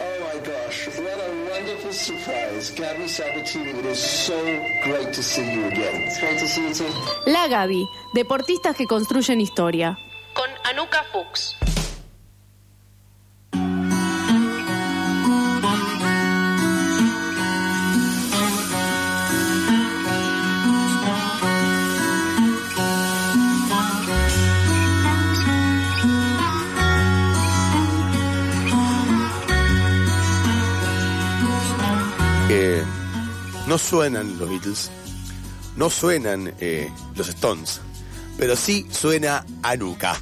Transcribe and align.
Oh 0.00 0.04
my 0.04 0.40
gosh, 0.40 0.88
what 0.98 1.18
a 1.18 1.50
wonderful 1.50 1.92
surprise. 1.92 2.70
Gabby 2.74 3.06
Sabatini, 3.08 3.70
it 3.78 3.84
is 3.86 3.98
so 3.98 4.38
great 4.84 5.12
to 5.12 5.22
see 5.22 5.52
you 5.52 5.66
again. 5.66 6.02
It's 6.06 6.18
great 6.20 6.38
to 6.38 6.48
see 6.48 6.68
you 6.68 6.74
too. 6.74 6.88
La 7.26 7.46
Gaby, 7.48 7.86
deportistas 8.14 8.76
que 8.76 8.86
construyen 8.86 9.40
historia. 9.40 9.98
Con 10.34 10.48
Anuka 10.64 11.04
Fuchs. 11.12 11.56
Suenan 33.82 34.38
los 34.38 34.48
Beatles, 34.48 34.90
no 35.76 35.90
suenan 35.90 36.54
eh, 36.60 36.90
los 37.16 37.28
Stones, 37.28 37.80
pero 38.38 38.56
sí 38.56 38.86
suena 38.90 39.44
Anuka. 39.62 40.16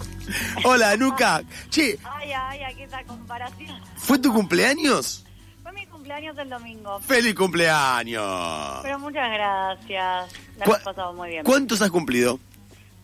Hola 0.64 0.90
Anuka. 0.92 1.42
Che, 1.70 1.98
Ay, 2.04 2.32
ay, 2.32 2.62
aquí 2.62 2.82
esa 2.82 3.02
comparación. 3.04 3.80
¿fue 3.96 4.18
tu 4.18 4.32
cumpleaños? 4.32 5.24
Fue 5.62 5.72
mi 5.72 5.86
cumpleaños 5.86 6.36
el 6.38 6.48
domingo. 6.48 7.00
¡Feliz 7.00 7.34
cumpleaños! 7.34 8.80
Pero 8.82 8.98
muchas 8.98 9.30
gracias. 9.32 10.32
La 10.58 10.64
¿Cu- 10.64 10.72
hemos 10.72 10.82
pasado 10.84 11.12
muy 11.14 11.30
bien. 11.30 11.44
¿Cuántos 11.44 11.82
has 11.82 11.90
cumplido? 11.90 12.38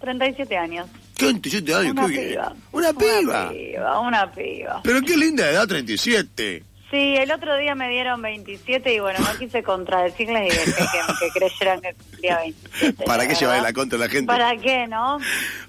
37 0.01 0.57
años. 0.57 0.89
¿Qué 1.17 1.27
27 1.27 1.75
años? 1.75 1.93
Una 1.93 2.07
qué 2.07 2.13
bien. 2.13 2.29
piba. 2.29 2.53
¿Una 2.73 2.93
piba? 2.93 3.21
Una 3.23 3.51
piba, 3.51 4.01
una 4.01 4.33
piba. 4.33 4.81
Pero 4.85 5.01
qué 5.03 5.17
linda 5.17 5.49
edad, 5.51 5.67
37. 5.67 6.63
Sí, 6.91 7.17
el 7.17 7.33
otro 7.33 7.57
día 7.57 7.75
me 7.75 7.89
dieron 7.89 8.23
27 8.23 8.95
y 8.95 9.01
bueno, 9.01 9.19
no 9.19 9.37
quise 9.39 9.63
contradecirles 9.65 10.47
y 10.55 10.57
dejé 10.57 10.73
que, 10.73 11.27
que 11.27 11.31
creyeran 11.39 11.81
que 11.81 11.95
cumplía 11.95 12.39
27. 12.39 13.05
¿Para 13.05 13.27
qué 13.27 13.35
llevarle 13.35 13.63
la 13.63 13.73
contra 13.73 13.97
a 13.99 14.01
la 14.03 14.09
gente? 14.09 14.27
¿Para 14.27 14.57
qué, 14.57 14.87
no? 14.87 15.19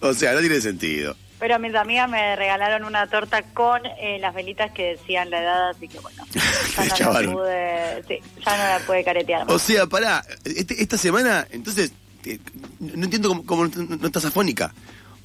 O 0.02 0.14
sea, 0.14 0.33
no 0.33 0.39
tiene 0.41 0.61
sentido. 0.61 1.16
Pero 1.39 1.58
mis 1.59 1.73
amigas 1.75 2.09
me 2.09 2.36
regalaron 2.36 2.83
una 2.83 3.08
torta 3.08 3.41
con 3.41 3.81
eh, 3.86 4.17
las 4.19 4.33
velitas 4.33 4.72
que 4.72 4.95
decían 4.95 5.30
la 5.30 5.41
edad, 5.41 5.69
así 5.69 5.88
que 5.88 6.00
bueno, 6.00 6.23
ya 6.97 7.06
no 7.06 7.14
la 7.22 7.31
pude, 7.31 8.03
sí, 8.08 8.19
ya 8.45 8.58
no 8.58 8.63
la 8.63 8.80
pude 8.86 9.03
caretear. 9.03 9.45
más. 9.45 9.53
O 9.56 9.59
sea, 9.59 9.86
pará, 9.88 10.23
este- 10.45 10.81
esta 10.81 10.97
semana, 10.97 11.47
entonces, 11.52 11.94
no 12.80 13.03
entiendo 13.06 13.30
cómo, 13.30 13.45
cómo 13.45 13.66
no, 13.67 13.97
no 13.97 14.08
estás 14.08 14.25
afónica. 14.25 14.73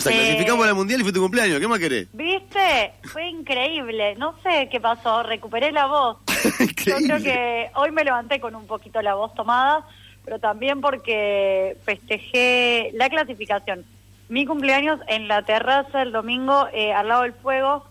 O 0.02 0.04
sea, 0.04 0.12
Eh. 0.12 0.24
clasificamos 0.26 0.64
a 0.64 0.68
la 0.68 0.74
mundial 0.74 1.00
y 1.00 1.04
fue 1.04 1.12
tu 1.12 1.20
cumpleaños, 1.20 1.60
¿qué 1.60 1.68
más 1.68 1.78
querés? 1.78 2.08
¿Viste? 2.12 2.92
Fue 3.04 3.28
increíble. 3.28 4.16
No 4.16 4.34
sé 4.42 4.68
qué 4.70 4.80
pasó. 4.80 5.22
Recuperé 5.22 5.70
la 5.70 5.86
voz. 5.86 6.16
Yo 6.86 6.96
creo 6.96 7.22
que 7.22 7.70
hoy 7.76 7.92
me 7.92 8.02
levanté 8.04 8.40
con 8.40 8.54
un 8.56 8.66
poquito 8.66 9.00
la 9.00 9.14
voz 9.14 9.32
tomada, 9.34 9.86
pero 10.24 10.40
también 10.40 10.80
porque 10.80 11.76
festejé 11.84 12.90
la 12.94 13.08
clasificación. 13.08 13.84
Mi 14.28 14.44
cumpleaños 14.46 14.98
en 15.08 15.28
la 15.28 15.42
terraza 15.42 16.02
el 16.02 16.10
domingo 16.10 16.66
eh, 16.72 16.92
al 16.92 17.06
lado 17.08 17.22
del 17.22 17.34
fuego 17.34 17.84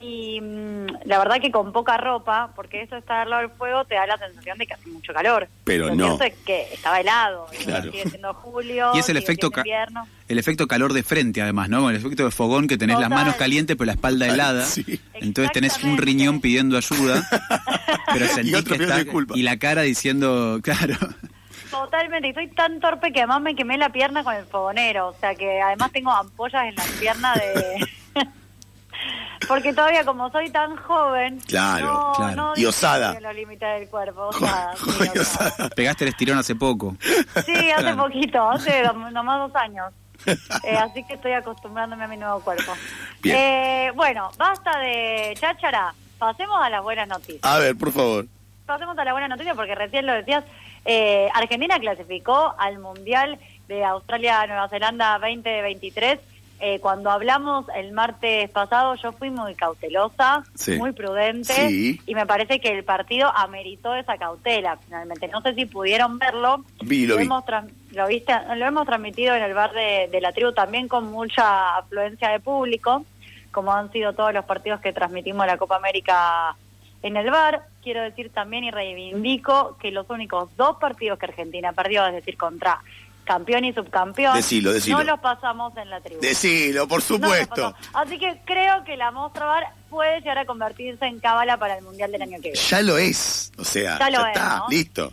y 0.00 0.40
mm, 0.40 0.86
la 1.06 1.18
verdad 1.18 1.40
que 1.40 1.50
con 1.50 1.72
poca 1.72 1.96
ropa, 1.96 2.52
porque 2.54 2.82
eso 2.82 2.96
estar 2.96 3.18
al 3.18 3.30
lado 3.30 3.42
del 3.42 3.50
fuego 3.50 3.84
te 3.84 3.96
da 3.96 4.06
la 4.06 4.16
sensación 4.16 4.56
de 4.56 4.66
que 4.66 4.74
hace 4.74 4.88
mucho 4.88 5.12
calor. 5.12 5.48
Pero 5.64 5.88
Lo 5.88 5.96
no. 5.96 6.04
cierto 6.16 6.24
es 6.24 6.34
que 6.44 6.72
estaba 6.72 7.00
helado. 7.00 7.46
y 7.52 7.64
Claro. 7.64 7.90
Sigue 7.90 8.08
siendo 8.08 8.32
julio. 8.34 8.92
Y 8.94 8.98
es 9.00 9.08
el 9.08 9.16
efecto, 9.16 9.50
invierno. 9.56 10.06
el 10.28 10.38
efecto 10.38 10.68
calor 10.68 10.92
de 10.92 11.02
frente, 11.02 11.42
además, 11.42 11.68
¿no? 11.68 11.90
El 11.90 11.96
efecto 11.96 12.24
de 12.24 12.30
fogón 12.30 12.68
que 12.68 12.78
tenés 12.78 12.98
las 13.00 13.10
manos 13.10 13.34
calientes 13.34 13.76
pero 13.76 13.86
la 13.86 13.92
espalda 13.92 14.28
helada. 14.28 14.64
Sí. 14.64 15.00
Entonces 15.14 15.52
tenés 15.52 15.82
un 15.82 15.98
riñón 15.98 16.40
pidiendo 16.40 16.76
ayuda, 16.76 17.28
pero 18.12 18.26
sentís 18.28 18.54
otro 18.54 18.76
que 18.76 18.84
está... 18.84 19.04
Y 19.34 19.42
la 19.42 19.58
cara 19.58 19.82
diciendo, 19.82 20.60
claro... 20.62 20.94
Totalmente, 21.70 22.28
y 22.28 22.34
soy 22.34 22.48
tan 22.48 22.80
torpe 22.80 23.12
que 23.12 23.20
además 23.20 23.42
me 23.42 23.54
quemé 23.54 23.76
la 23.76 23.90
pierna 23.90 24.24
con 24.24 24.34
el 24.34 24.46
fogonero, 24.46 25.08
o 25.08 25.14
sea 25.20 25.34
que 25.34 25.60
además 25.60 25.92
tengo 25.92 26.10
ampollas 26.10 26.66
en 26.66 26.74
la 26.76 26.84
pierna 26.98 27.34
de... 27.34 27.88
Porque 29.46 29.72
todavía 29.72 30.04
como 30.04 30.30
soy 30.30 30.50
tan 30.50 30.76
joven, 30.76 31.40
Claro, 31.46 31.86
no, 31.86 32.12
claro. 32.16 32.34
no 32.36 32.52
Y 32.56 32.64
osada. 32.66 33.18
los 33.20 33.34
límites 33.34 33.78
del 33.80 33.88
cuerpo, 33.88 34.28
osada, 34.28 34.74
sí, 34.76 34.90
osada. 35.18 35.48
osada. 35.48 35.68
Pegaste 35.70 36.04
el 36.04 36.08
estirón 36.10 36.38
hace 36.38 36.54
poco. 36.56 36.96
Sí, 37.46 37.52
hace 37.70 37.82
Claro. 37.82 37.96
poquito, 37.98 38.50
hace 38.50 38.82
nomás 39.12 39.38
dos 39.50 39.56
años. 39.56 39.92
Eh, 40.64 40.76
así 40.76 41.04
que 41.04 41.14
estoy 41.14 41.32
acostumbrándome 41.32 42.04
a 42.04 42.08
mi 42.08 42.16
nuevo 42.16 42.40
cuerpo. 42.40 42.72
Eh, 43.24 43.92
bueno, 43.94 44.30
basta 44.36 44.78
de 44.80 45.34
cháchara, 45.40 45.94
pasemos 46.18 46.56
a 46.60 46.68
las 46.68 46.82
buenas 46.82 47.06
noticias. 47.08 47.44
A 47.44 47.58
ver, 47.58 47.76
por 47.76 47.92
favor. 47.92 48.26
pasemos 48.66 48.98
a 48.98 49.04
la 49.04 49.12
buena 49.12 49.28
noticia 49.28 49.54
porque 49.54 49.74
recién 49.74 50.06
lo 50.06 50.12
decías. 50.14 50.44
eh, 50.84 51.28
Argentina 51.34 51.78
clasificó 51.78 52.54
al 52.58 52.78
Mundial 52.80 53.38
de 53.68 53.84
Australia-Nueva 53.84 54.68
Zelanda 54.68 55.18
2023. 55.20 56.18
Eh, 56.60 56.80
cuando 56.80 57.10
hablamos 57.10 57.66
el 57.76 57.92
martes 57.92 58.50
pasado, 58.50 58.96
yo 58.96 59.12
fui 59.12 59.30
muy 59.30 59.54
cautelosa, 59.54 60.42
Sí. 60.54 60.76
muy 60.76 60.90
prudente, 60.92 61.52
Sí. 61.52 62.00
y 62.04 62.14
me 62.16 62.26
parece 62.26 62.58
que 62.60 62.76
el 62.76 62.82
partido 62.82 63.30
ameritó 63.36 63.94
esa 63.94 64.18
cautela 64.18 64.76
finalmente. 64.84 65.28
No 65.28 65.40
sé 65.42 65.54
si 65.54 65.66
pudieron 65.66 66.18
verlo. 66.18 66.64
Vi, 66.82 67.06
lo 67.06 67.16
vi. 67.16 67.22
Hemos 67.24 67.44
lo, 67.92 68.06
viste, 68.08 68.32
lo 68.56 68.66
hemos 68.66 68.86
transmitido 68.86 69.36
en 69.36 69.42
el 69.44 69.54
bar 69.54 69.72
de, 69.72 70.08
de 70.10 70.20
la 70.20 70.32
tribu 70.32 70.52
también 70.52 70.88
con 70.88 71.10
mucha 71.12 71.76
afluencia 71.76 72.28
de 72.30 72.40
público, 72.40 73.04
como 73.52 73.72
han 73.72 73.92
sido 73.92 74.12
todos 74.12 74.34
los 74.34 74.44
partidos 74.44 74.80
que 74.80 74.92
transmitimos 74.92 75.46
la 75.46 75.58
Copa 75.58 75.76
América 75.76 76.56
en 77.02 77.16
el 77.16 77.30
bar. 77.30 77.62
Quiero 77.84 78.02
decir 78.02 78.30
también 78.30 78.64
y 78.64 78.70
reivindico 78.72 79.76
que 79.80 79.92
los 79.92 80.10
únicos 80.10 80.54
dos 80.56 80.76
partidos 80.78 81.18
que 81.20 81.26
Argentina 81.26 81.72
perdió, 81.72 82.04
es 82.06 82.14
decir, 82.14 82.36
contra 82.36 82.80
campeón 83.28 83.64
y 83.64 83.72
subcampeón, 83.74 84.34
Decilo, 84.34 84.72
decilo. 84.72 84.98
no 84.98 85.04
los 85.04 85.20
pasamos 85.20 85.76
en 85.76 85.88
la 85.90 86.00
tribu. 86.00 86.20
Decilo, 86.20 86.88
por 86.88 87.02
supuesto. 87.02 87.74
Así 87.92 88.18
que 88.18 88.40
creo 88.44 88.82
que 88.84 88.96
la 88.96 89.10
Mostra 89.12 89.44
Bar 89.44 89.64
puede 89.90 90.18
llegar 90.20 90.38
a 90.38 90.46
convertirse 90.46 91.04
en 91.06 91.20
cábala 91.20 91.58
para 91.58 91.76
el 91.76 91.84
Mundial 91.84 92.10
del 92.10 92.22
año 92.22 92.36
que 92.42 92.50
viene. 92.52 92.58
ya 92.58 92.82
lo 92.82 92.96
es. 92.98 93.52
O 93.58 93.64
sea, 93.64 93.98
Ya 93.98 94.10
ya, 94.10 94.18
lo 94.18 94.26
es, 94.26 94.32
está, 94.34 94.56
¿no? 94.60 94.66
listo. 94.70 95.12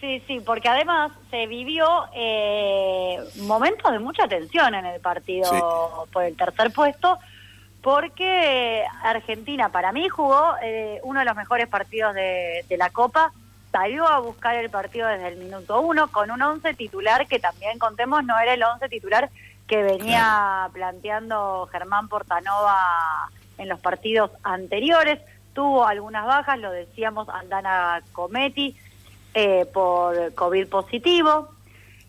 Sí, 0.00 0.22
sí, 0.26 0.40
porque 0.46 0.68
además 0.68 1.12
se 1.30 1.46
vivió 1.46 1.86
eh, 2.14 3.18
momentos 3.42 3.90
de 3.92 3.98
mucha 3.98 4.26
tensión 4.28 4.74
en 4.74 4.86
el 4.86 5.00
partido 5.00 5.44
Sí. 5.50 5.56
por 6.12 6.24
el 6.24 6.36
tercer 6.36 6.72
puesto, 6.72 7.18
porque 7.82 8.84
Argentina 9.02 9.70
para 9.70 9.92
mí 9.92 10.08
jugó 10.08 10.54
eh, 10.62 11.00
uno 11.02 11.18
de 11.20 11.26
los 11.26 11.36
mejores 11.36 11.68
partidos 11.68 12.14
de, 12.14 12.64
de 12.68 12.76
la 12.76 12.90
Copa, 12.90 13.32
salió 13.72 14.06
a 14.06 14.18
buscar 14.18 14.56
el 14.56 14.70
partido 14.70 15.08
desde 15.08 15.28
el 15.28 15.36
minuto 15.36 15.80
uno 15.80 16.10
con 16.10 16.30
un 16.30 16.42
once 16.42 16.74
titular 16.74 17.26
que 17.26 17.38
también 17.38 17.78
contemos 17.78 18.24
no 18.24 18.38
era 18.38 18.54
el 18.54 18.62
once 18.62 18.88
titular 18.88 19.30
que 19.66 19.82
venía 19.82 20.68
planteando 20.72 21.68
Germán 21.70 22.08
Portanova 22.08 23.30
en 23.56 23.68
los 23.68 23.78
partidos 23.78 24.32
anteriores. 24.42 25.20
Tuvo 25.52 25.86
algunas 25.86 26.26
bajas, 26.26 26.58
lo 26.58 26.72
decíamos, 26.72 27.28
Aldana 27.28 28.02
Cometi 28.10 28.76
eh, 29.32 29.66
por 29.72 30.34
COVID 30.34 30.68
positivo. 30.68 31.50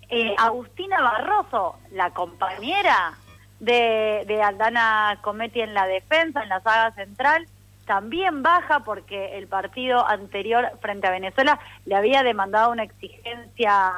Eh, 0.10 0.34
Agustina 0.40 1.02
Barroso, 1.02 1.78
la 1.92 2.10
compañera 2.10 3.14
de, 3.60 4.24
de 4.26 4.42
Aldana 4.42 5.20
Cometi 5.22 5.62
en 5.62 5.76
la 5.76 5.86
defensa, 5.86 6.42
en 6.42 6.50
la 6.50 6.62
saga 6.62 6.92
central, 6.94 7.48
también 7.86 8.44
baja 8.44 8.82
porque 8.82 9.38
el 9.38 9.48
partido 9.48 10.08
anterior 10.08 10.72
frente 10.82 11.08
a 11.08 11.12
Venezuela 11.12 11.60
le 11.86 11.96
había 11.96 12.24
demandado 12.24 12.72
una 12.72 12.84
exigencia 12.84 13.92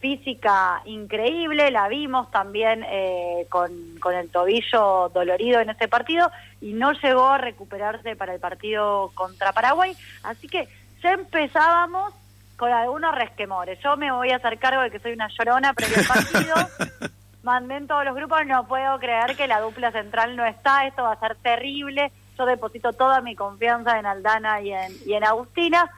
física 0.00 0.82
increíble, 0.84 1.70
la 1.70 1.88
vimos 1.88 2.30
también 2.30 2.84
eh, 2.88 3.46
con, 3.48 3.98
con 3.98 4.14
el 4.14 4.30
tobillo 4.30 5.10
dolorido 5.14 5.60
en 5.60 5.70
ese 5.70 5.88
partido 5.88 6.30
y 6.60 6.72
no 6.74 6.92
llegó 6.92 7.28
a 7.28 7.38
recuperarse 7.38 8.14
para 8.14 8.34
el 8.34 8.40
partido 8.40 9.10
contra 9.14 9.52
Paraguay, 9.52 9.96
así 10.22 10.48
que 10.48 10.68
ya 11.02 11.12
empezábamos 11.12 12.12
con 12.56 12.72
algunos 12.72 13.14
resquemores. 13.14 13.78
Yo 13.82 13.96
me 13.96 14.10
voy 14.12 14.30
a 14.30 14.36
hacer 14.36 14.58
cargo 14.58 14.82
de 14.82 14.90
que 14.90 14.98
soy 14.98 15.12
una 15.12 15.28
llorona 15.28 15.72
previo 15.72 15.98
al 15.98 16.06
partido. 16.06 16.54
Mandé 17.42 17.76
en 17.76 17.86
todos 17.86 18.04
los 18.04 18.14
grupos, 18.14 18.44
no 18.46 18.66
puedo 18.66 18.98
creer 18.98 19.36
que 19.36 19.46
la 19.46 19.60
dupla 19.60 19.92
central 19.92 20.34
no 20.34 20.44
está, 20.44 20.86
esto 20.86 21.04
va 21.04 21.12
a 21.12 21.20
ser 21.20 21.36
terrible. 21.36 22.10
Yo 22.36 22.46
deposito 22.46 22.92
toda 22.92 23.20
mi 23.20 23.34
confianza 23.34 23.98
en 23.98 24.06
Aldana 24.06 24.60
y 24.60 24.72
en, 24.72 24.92
y 25.06 25.14
en 25.14 25.24
Agustina. 25.24 25.90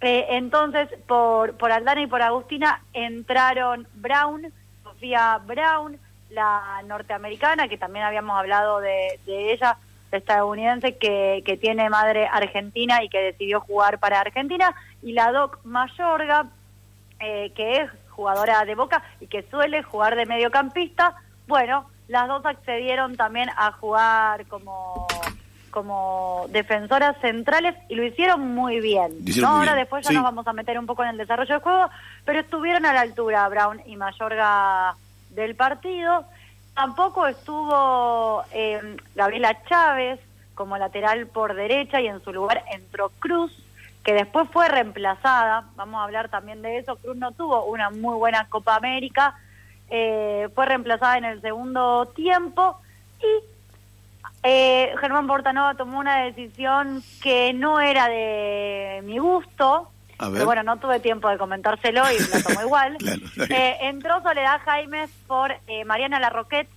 Eh, 0.00 0.26
entonces, 0.30 0.88
por, 1.06 1.56
por 1.56 1.72
Aldana 1.72 2.02
y 2.02 2.06
por 2.06 2.22
Agustina 2.22 2.82
entraron 2.92 3.86
Brown, 3.94 4.52
Sofía 4.82 5.40
Brown, 5.44 5.98
la 6.30 6.82
norteamericana, 6.86 7.68
que 7.68 7.78
también 7.78 8.04
habíamos 8.04 8.38
hablado 8.38 8.80
de, 8.80 9.18
ella, 9.26 9.76
la 10.10 10.18
estadounidense 10.18 10.96
que, 10.96 11.42
que 11.44 11.56
tiene 11.56 11.90
madre 11.90 12.26
argentina 12.26 13.02
y 13.02 13.08
que 13.08 13.20
decidió 13.20 13.60
jugar 13.60 13.98
para 13.98 14.20
Argentina, 14.20 14.74
y 15.02 15.12
la 15.12 15.32
Doc 15.32 15.58
Mayorga, 15.64 16.46
eh, 17.18 17.52
que 17.54 17.82
es 17.82 17.90
jugadora 18.08 18.64
de 18.64 18.74
Boca 18.74 19.02
y 19.20 19.26
que 19.26 19.42
suele 19.50 19.82
jugar 19.82 20.16
de 20.16 20.26
mediocampista. 20.26 21.16
Bueno, 21.46 21.86
las 22.08 22.28
dos 22.28 22.44
accedieron 22.44 23.16
también 23.16 23.50
a 23.56 23.72
jugar 23.72 24.46
como 24.46 25.06
como 25.70 26.46
defensoras 26.50 27.16
centrales 27.20 27.74
y 27.88 27.94
lo 27.94 28.04
hicieron 28.04 28.54
muy 28.54 28.80
bien. 28.80 29.12
Hicieron 29.24 29.50
¿no? 29.50 29.56
muy 29.58 29.60
Ahora 29.60 29.74
bien, 29.74 29.84
después 29.84 30.04
ya 30.04 30.08
sí. 30.10 30.14
nos 30.14 30.24
vamos 30.24 30.46
a 30.46 30.52
meter 30.52 30.78
un 30.78 30.86
poco 30.86 31.02
en 31.04 31.10
el 31.10 31.16
desarrollo 31.16 31.54
del 31.54 31.62
juego, 31.62 31.90
pero 32.24 32.40
estuvieron 32.40 32.86
a 32.86 32.92
la 32.92 33.00
altura 33.02 33.48
Brown 33.48 33.80
y 33.86 33.96
Mayorga 33.96 34.94
del 35.30 35.54
partido. 35.54 36.24
Tampoco 36.74 37.26
estuvo 37.26 38.42
eh, 38.52 38.96
Gabriela 39.14 39.56
Chávez 39.68 40.20
como 40.54 40.76
lateral 40.78 41.26
por 41.26 41.54
derecha 41.54 42.00
y 42.00 42.06
en 42.08 42.22
su 42.22 42.32
lugar 42.32 42.62
entró 42.72 43.10
Cruz, 43.18 43.52
que 44.04 44.12
después 44.12 44.48
fue 44.50 44.68
reemplazada. 44.68 45.64
Vamos 45.76 46.00
a 46.00 46.04
hablar 46.04 46.28
también 46.28 46.62
de 46.62 46.78
eso. 46.78 46.96
Cruz 46.96 47.16
no 47.16 47.32
tuvo 47.32 47.64
una 47.64 47.90
muy 47.90 48.14
buena 48.16 48.46
Copa 48.48 48.76
América. 48.76 49.34
eh, 49.92 50.48
fue 50.54 50.66
reemplazada 50.66 51.18
en 51.18 51.24
el 51.24 51.40
segundo 51.40 52.06
tiempo 52.14 52.78
y 53.20 53.49
eh, 54.42 54.92
Germán 55.00 55.26
Portanova 55.26 55.74
tomó 55.74 55.98
una 55.98 56.22
decisión 56.22 57.02
que 57.22 57.52
no 57.52 57.80
era 57.80 58.08
de 58.08 59.00
mi 59.04 59.18
gusto. 59.18 59.90
Pero 60.18 60.44
bueno, 60.44 60.62
no 60.62 60.76
tuve 60.76 61.00
tiempo 61.00 61.30
de 61.30 61.38
comentárselo 61.38 62.02
y 62.12 62.18
la 62.30 62.42
tomó 62.42 62.60
igual. 62.60 62.96
Claro. 62.98 63.20
Eh, 63.54 63.76
entró 63.80 64.22
Soledad 64.22 64.60
Jaimes 64.66 65.08
por 65.26 65.52
eh, 65.66 65.84
Mariana 65.86 66.20
Larroquet 66.20 66.68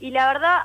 y 0.00 0.10
la 0.10 0.26
verdad, 0.26 0.62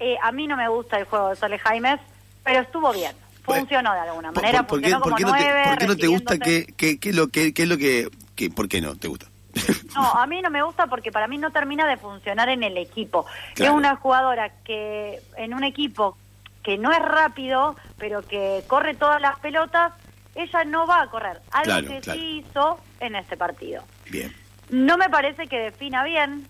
eh, 0.00 0.16
a 0.20 0.32
mí 0.32 0.48
no 0.48 0.56
me 0.56 0.66
gusta 0.68 0.98
el 0.98 1.04
juego 1.04 1.28
de 1.28 1.36
Soledad 1.36 1.60
Jaimes, 1.62 2.00
pero 2.42 2.60
estuvo 2.60 2.92
bien. 2.92 3.12
Bueno, 3.46 3.60
Funcionó 3.62 3.92
de 3.92 4.00
alguna 4.00 4.32
¿Por, 4.32 4.42
manera, 4.42 4.62
por- 4.66 4.80
por 4.80 4.80
qué, 4.80 4.90
funcionó 4.90 5.02
por 5.04 5.12
como 5.12 5.16
qué 5.16 5.24
no 5.24 5.32
te, 5.36 5.44
nueve, 5.44 5.62
por 5.68 5.78
qué 5.78 5.86
no 5.86 5.96
te 5.96 6.06
gusta? 6.08 6.38
¿Qué, 6.38 6.66
es 7.08 7.14
lo 7.16 7.28
que, 7.28 7.66
lo 7.66 7.76
que, 7.78 8.08
que- 8.34 8.50
¿Por 8.50 8.68
qué 8.68 8.80
no 8.80 8.96
te 8.96 9.06
gusta? 9.08 9.26
No, 9.94 10.02
a 10.10 10.26
mí 10.26 10.40
no 10.40 10.48
me 10.50 10.62
gusta 10.62 10.86
porque 10.86 11.12
para 11.12 11.28
mí 11.28 11.36
no 11.38 11.50
termina 11.50 11.86
de 11.86 11.96
funcionar 11.98 12.48
en 12.48 12.62
el 12.62 12.76
equipo. 12.78 13.26
Claro. 13.54 13.72
Es 13.72 13.78
una 13.78 13.96
jugadora 13.96 14.50
que 14.64 15.20
en 15.36 15.52
un 15.54 15.64
equipo 15.64 16.16
que 16.62 16.78
no 16.78 16.90
es 16.92 17.00
rápido, 17.00 17.76
pero 17.98 18.22
que 18.22 18.64
corre 18.68 18.94
todas 18.94 19.20
las 19.20 19.38
pelotas, 19.40 19.92
ella 20.34 20.64
no 20.64 20.86
va 20.86 21.02
a 21.02 21.06
correr. 21.10 21.40
Algo 21.50 21.64
Claro, 21.64 21.88
que 21.88 22.00
claro. 22.00 22.18
sí 22.20 22.44
hizo 22.48 22.78
en 23.00 23.16
este 23.16 23.36
partido. 23.36 23.82
Bien. 24.10 24.34
No 24.70 24.96
me 24.96 25.10
parece 25.10 25.46
que 25.46 25.58
defina 25.58 26.04
bien. 26.04 26.46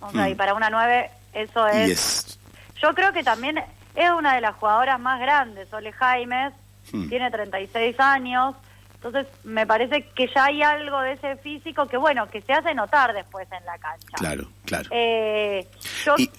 O 0.00 0.10
sea, 0.10 0.26
Mm. 0.26 0.30
y 0.30 0.34
para 0.34 0.54
una 0.54 0.70
9 0.70 1.10
eso 1.32 1.66
es... 1.68 2.38
Yo 2.82 2.92
creo 2.94 3.12
que 3.12 3.22
también 3.22 3.58
es 3.94 4.10
una 4.10 4.34
de 4.34 4.40
las 4.40 4.56
jugadoras 4.56 4.98
más 4.98 5.20
grandes, 5.20 5.72
Ole 5.72 5.92
Jaimes, 5.92 6.52
Hmm. 6.92 7.08
tiene 7.08 7.30
36 7.30 7.98
años, 7.98 8.54
entonces 9.04 9.26
me 9.44 9.66
parece 9.66 10.02
que 10.14 10.28
ya 10.34 10.46
hay 10.46 10.62
algo 10.62 10.98
de 11.00 11.12
ese 11.12 11.36
físico 11.36 11.86
que, 11.86 11.98
bueno, 11.98 12.28
que 12.30 12.40
se 12.40 12.54
hace 12.54 12.74
notar 12.74 13.12
después 13.12 13.46
en 13.52 13.64
la 13.66 13.76
cancha. 13.78 14.16
Claro, 14.16 14.44
claro. 14.64 14.88
Eh, 14.92 15.68
yo, 16.04 16.14
Y- 16.16 16.30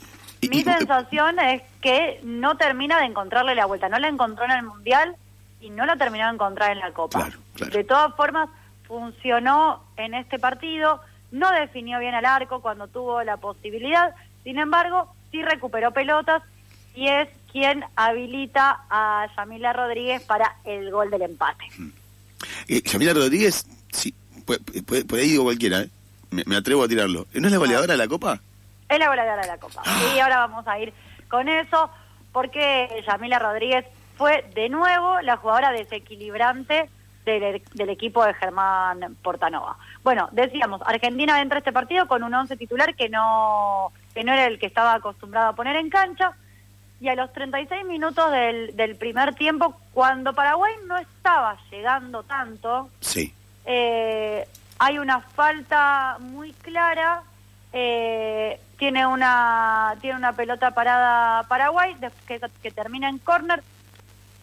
y- 0.42 0.50
mi 0.50 0.58
y- 0.58 0.64
sensación 0.64 1.40
es 1.40 1.62
que 1.82 2.20
no 2.24 2.58
termina 2.58 3.00
de 3.00 3.06
encontrarle 3.06 3.54
la 3.54 3.68
vuelta, 3.68 3.88
no 3.88 4.00
la 4.00 4.08
encontró 4.08 4.46
en 4.46 4.52
el 4.52 4.64
Mundial 4.64 5.16
y 5.62 5.70
no 5.70 5.86
la 5.86 5.96
terminó 5.96 6.26
de 6.28 6.34
encontrar 6.34 6.72
en 6.72 6.80
la 6.80 6.92
Copa. 6.92 7.20
Claro, 7.20 7.38
claro. 7.56 7.72
De 7.72 7.84
todas 7.84 8.16
formas, 8.16 8.50
funcionó 8.88 9.84
en 9.98 10.16
este 10.16 10.40
partido, 10.40 11.02
no 11.32 11.52
definió 11.52 12.00
bien 12.00 12.16
al 12.16 12.26
arco 12.26 12.62
cuando 12.62 12.88
tuvo 12.88 13.22
la 13.24 13.38
posibilidad, 13.38 14.16
sin 14.44 14.58
embargo, 14.58 15.14
sí 15.32 15.44
recuperó 15.44 15.92
pelotas 15.92 16.42
y 16.96 17.10
es 17.10 17.28
quien 17.52 17.84
habilita 17.96 18.82
a 18.90 19.28
Yamila 19.38 19.72
Rodríguez 19.74 20.24
para 20.24 20.56
el 20.64 20.90
gol 20.92 21.12
del 21.12 21.22
empate. 21.24 21.66
Eh, 22.68 22.82
Yamila 22.84 23.14
Rodríguez, 23.14 23.66
sí, 23.92 24.14
puede, 24.46 24.60
puede- 24.84 25.06
por 25.06 25.20
ahí 25.20 25.30
digo 25.30 25.44
cualquiera, 25.44 25.82
¿eh? 25.82 25.90
me, 26.32 26.44
me 26.46 26.56
atrevo 26.56 26.84
a 26.84 26.88
tirarlo. 26.88 27.28
¿No 27.34 27.48
es 27.48 27.52
la 27.52 27.58
goleadora 27.60 27.94
de 27.94 27.98
la 27.98 28.08
Copa? 28.08 28.40
Es 28.90 29.00
la 29.00 29.08
goleadora 29.08 29.42
de 29.42 29.48
la 29.48 29.58
Copa. 29.58 29.84
Y 30.16 30.20
ahora 30.20 30.38
vamos 30.38 30.68
a 30.68 30.80
ir 30.80 30.94
con 31.30 31.48
eso, 31.50 31.90
porque 32.32 33.04
Yamila 33.08 33.40
Rodríguez 33.40 33.86
fue 34.18 34.50
de 34.54 34.70
nuevo 34.70 35.22
la 35.22 35.38
jugadora 35.38 35.72
desequilibrante 35.72 36.90
del, 37.26 37.62
del 37.74 37.90
equipo 37.90 38.24
de 38.24 38.34
Germán 38.36 39.18
Portanova. 39.24 39.78
Bueno, 40.04 40.30
decíamos, 40.32 40.82
Argentina 40.86 41.42
entra 41.42 41.58
a 41.58 41.60
este 41.60 41.72
partido 41.74 42.08
con 42.08 42.24
un 42.24 42.34
once 42.34 42.56
titular 42.56 42.96
que 42.96 43.10
no, 43.10 43.92
que 44.14 44.24
no 44.24 44.32
era 44.34 44.46
el 44.46 44.60
que 44.60 44.68
estaba 44.68 44.94
acostumbrado 44.94 45.50
a 45.50 45.56
poner 45.56 45.76
en 45.76 45.90
cancha, 45.90 46.34
y 47.02 47.10
a 47.10 47.16
los 47.16 47.32
36 47.34 47.86
minutos 47.86 48.32
del, 48.32 48.76
del 48.76 48.96
primer 48.96 49.36
tiempo, 49.36 49.76
cuando 49.94 50.34
Paraguay 50.34 50.74
no 50.86 50.98
estaba 50.98 51.58
llegando 51.70 52.24
tanto, 52.24 52.90
Sí. 53.02 53.34
eh, 53.66 54.48
hay 54.80 54.98
una 55.00 55.20
falta 55.22 56.18
muy 56.20 56.54
clara. 56.54 57.22
eh, 57.78 58.60
tiene 58.78 59.06
una 59.06 59.96
tiene 60.02 60.18
una 60.18 60.32
pelota 60.34 60.72
parada 60.72 61.44
Paraguay 61.44 61.96
que 62.62 62.72
termina 62.72 63.10
en 63.10 63.20
córner. 63.20 63.62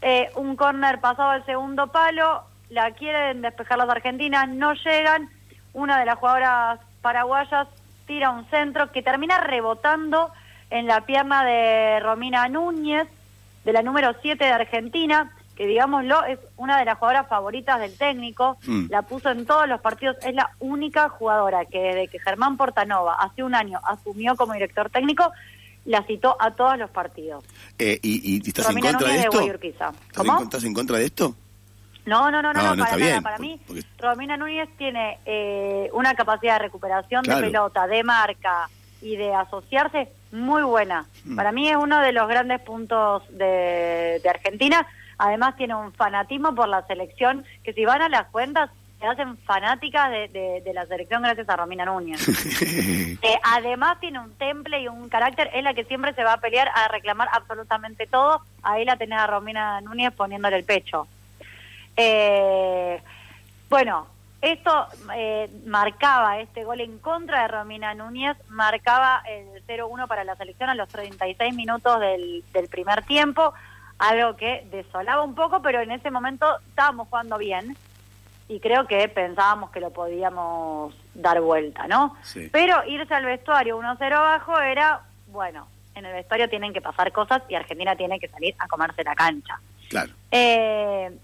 Eh, 0.02 0.30
un 0.36 0.54
córner 0.56 1.00
pasado 1.00 1.30
al 1.30 1.44
segundo 1.46 1.86
palo. 1.88 2.42
La 2.70 2.90
quieren 2.92 3.40
despejar 3.42 3.78
las 3.78 3.88
argentinas, 3.88 4.48
no 4.48 4.74
llegan. 4.74 5.30
Una 5.72 5.98
de 5.98 6.04
las 6.06 6.18
jugadoras 6.18 6.80
paraguayas 7.00 7.68
tira 8.06 8.30
un 8.30 8.44
centro 8.50 8.90
que 8.92 9.02
termina 9.02 9.38
rebotando 9.38 10.30
en 10.72 10.86
la 10.86 11.02
pierna 11.02 11.44
de 11.44 12.00
Romina 12.00 12.48
Núñez, 12.48 13.06
de 13.64 13.72
la 13.72 13.82
número 13.82 14.14
7 14.22 14.42
de 14.44 14.50
Argentina, 14.50 15.30
que 15.54 15.66
digámoslo 15.66 16.24
es 16.24 16.38
una 16.56 16.78
de 16.78 16.84
las 16.86 16.98
jugadoras 16.98 17.28
favoritas 17.28 17.78
del 17.78 17.96
técnico, 17.96 18.56
Mm. 18.66 18.86
la 18.88 19.02
puso 19.02 19.30
en 19.30 19.44
todos 19.46 19.68
los 19.68 19.80
partidos, 19.80 20.16
es 20.24 20.34
la 20.34 20.50
única 20.60 21.08
jugadora 21.10 21.64
que 21.66 21.78
desde 21.78 22.08
que 22.08 22.18
Germán 22.18 22.56
Portanova 22.56 23.14
hace 23.16 23.42
un 23.42 23.54
año 23.54 23.78
asumió 23.84 24.34
como 24.34 24.54
director 24.54 24.88
técnico, 24.90 25.30
la 25.84 26.02
citó 26.04 26.36
a 26.40 26.52
todos 26.52 26.78
los 26.78 26.90
partidos. 26.90 27.44
Eh, 27.78 27.98
¿y, 28.02 28.36
y 28.36 28.48
estás 28.48 28.66
Romina 28.68 28.88
en 28.88 28.94
contra 28.94 29.08
de 29.08 29.12
Núñez 29.14 29.22
de 29.22 29.28
esto? 29.28 29.38
Guayurquiza. 29.38 29.88
¿Estás 29.90 30.24
en, 30.24 30.26
¿Cómo? 30.32 30.42
estás 30.42 30.64
en 30.64 30.74
contra 30.74 30.96
de 30.98 31.04
esto? 31.04 31.34
No, 32.06 32.30
no, 32.30 32.42
no, 32.42 32.52
no, 32.52 32.62
No, 32.62 32.68
para 32.70 32.76
nada. 32.76 32.96
bien, 32.96 33.22
Para 33.22 33.38
mí, 33.38 33.60
porque- 33.66 33.82
Romina 33.98 34.36
Núñez 34.36 34.68
tiene 34.78 35.18
eh, 35.26 35.88
una 35.92 36.14
capacidad 36.14 36.54
de 36.54 36.60
recuperación 36.64 37.22
Claro. 37.22 37.40
de 37.42 37.46
pelota, 37.48 37.86
de 37.86 38.02
marca 38.02 38.68
y 39.02 39.16
de 39.16 39.34
asociarse 39.34 40.08
muy 40.32 40.62
buena. 40.62 41.06
Mm. 41.24 41.36
Para 41.36 41.52
mí 41.52 41.68
es 41.68 41.76
uno 41.76 42.00
de 42.00 42.12
los 42.12 42.26
grandes 42.28 42.60
puntos 42.60 43.22
de, 43.30 44.20
de 44.22 44.28
Argentina. 44.28 44.86
Además 45.18 45.56
tiene 45.56 45.74
un 45.74 45.92
fanatismo 45.92 46.54
por 46.54 46.68
la 46.68 46.86
selección 46.86 47.44
que 47.62 47.72
si 47.72 47.84
van 47.84 48.02
a 48.02 48.08
las 48.08 48.26
cuentas 48.28 48.70
se 48.98 49.06
hacen 49.08 49.36
fanáticas 49.38 50.10
de, 50.10 50.28
de- 50.28 50.60
de 50.64 50.72
la 50.74 50.86
selección 50.86 51.22
gracias 51.22 51.48
a 51.48 51.56
Romina 51.56 51.84
Núñez. 51.84 52.20
Eh, 53.24 53.38
además 53.44 54.00
tiene 54.00 54.18
un 54.18 54.32
temple 54.34 54.80
y 54.80 54.88
un 54.88 55.08
carácter, 55.08 55.48
es 55.54 55.62
la 55.62 55.74
que 55.74 55.84
siempre 55.84 56.12
se 56.12 56.24
va 56.24 56.32
a 56.32 56.40
pelear 56.40 56.68
a 56.74 56.88
reclamar 56.88 57.28
absolutamente 57.32 58.08
todo. 58.08 58.40
Ahí 58.64 58.84
la 58.84 58.96
tenés 58.96 59.16
a 59.20 59.28
Romina 59.28 59.80
Núñez 59.80 60.12
poniéndole 60.12 60.56
el 60.56 60.64
pecho. 60.64 61.06
Eh, 61.96 63.00
bueno, 63.70 64.06
esto 64.42 64.88
eh, 65.14 65.48
marcaba, 65.64 66.40
este 66.40 66.64
gol 66.64 66.80
en 66.80 66.98
contra 66.98 67.42
de 67.42 67.48
Romina 67.48 67.94
Núñez, 67.94 68.36
marcaba 68.48 69.22
el 69.26 69.64
0-1 69.66 70.08
para 70.08 70.24
la 70.24 70.34
selección 70.36 70.68
a 70.68 70.74
los 70.74 70.88
36 70.88 71.54
minutos 71.54 72.00
del, 72.00 72.44
del 72.52 72.68
primer 72.68 73.04
tiempo, 73.04 73.54
algo 73.98 74.36
que 74.36 74.66
desolaba 74.72 75.22
un 75.22 75.36
poco, 75.36 75.62
pero 75.62 75.80
en 75.80 75.92
ese 75.92 76.10
momento 76.10 76.46
estábamos 76.68 77.08
jugando 77.08 77.38
bien 77.38 77.76
y 78.48 78.58
creo 78.58 78.86
que 78.88 79.08
pensábamos 79.08 79.70
que 79.70 79.78
lo 79.78 79.90
podíamos 79.90 80.92
dar 81.14 81.40
vuelta, 81.40 81.86
¿no? 81.86 82.16
Sí. 82.22 82.48
Pero 82.50 82.84
irse 82.86 83.14
al 83.14 83.24
vestuario 83.24 83.78
1-0 83.78 84.12
abajo 84.12 84.58
era, 84.58 85.02
bueno, 85.28 85.68
en 85.94 86.04
el 86.04 86.12
vestuario 86.12 86.48
tienen 86.48 86.72
que 86.72 86.80
pasar 86.80 87.12
cosas 87.12 87.42
y 87.48 87.54
Argentina 87.54 87.94
tiene 87.94 88.18
que 88.18 88.28
salir 88.28 88.54
a 88.58 88.66
comerse 88.66 89.04
la 89.04 89.14
cancha. 89.14 89.60
Claro. 89.88 90.10
Eh, 90.30 91.16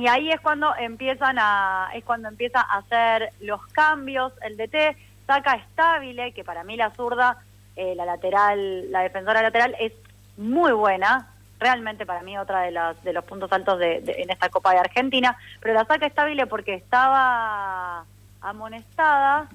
y 0.00 0.08
ahí 0.08 0.30
es 0.30 0.40
cuando 0.40 0.74
empiezan 0.76 1.36
a 1.38 1.90
es 1.94 2.04
cuando 2.04 2.28
empieza 2.28 2.60
a 2.60 2.78
hacer 2.78 3.30
los 3.40 3.64
cambios. 3.68 4.32
El 4.42 4.56
DT 4.56 4.96
saca 5.26 5.54
estable 5.54 6.32
que 6.32 6.42
para 6.44 6.64
mí 6.64 6.76
la 6.76 6.90
zurda 6.90 7.36
eh, 7.76 7.94
la 7.94 8.04
lateral 8.04 8.90
la 8.90 9.00
defensora 9.00 9.42
lateral 9.42 9.76
es 9.78 9.92
muy 10.36 10.72
buena. 10.72 11.28
Realmente 11.58 12.06
para 12.06 12.22
mí 12.22 12.38
otra 12.38 12.62
de 12.62 12.70
las 12.70 13.02
de 13.04 13.12
los 13.12 13.24
puntos 13.24 13.52
altos 13.52 13.78
de, 13.78 14.00
de- 14.00 14.22
en 14.22 14.30
esta 14.30 14.48
Copa 14.48 14.72
de 14.72 14.78
Argentina. 14.78 15.36
Pero 15.60 15.74
la 15.74 15.84
saca 15.84 16.06
estable 16.06 16.46
porque 16.46 16.74
estaba 16.74 18.04
amonestada 18.40 19.48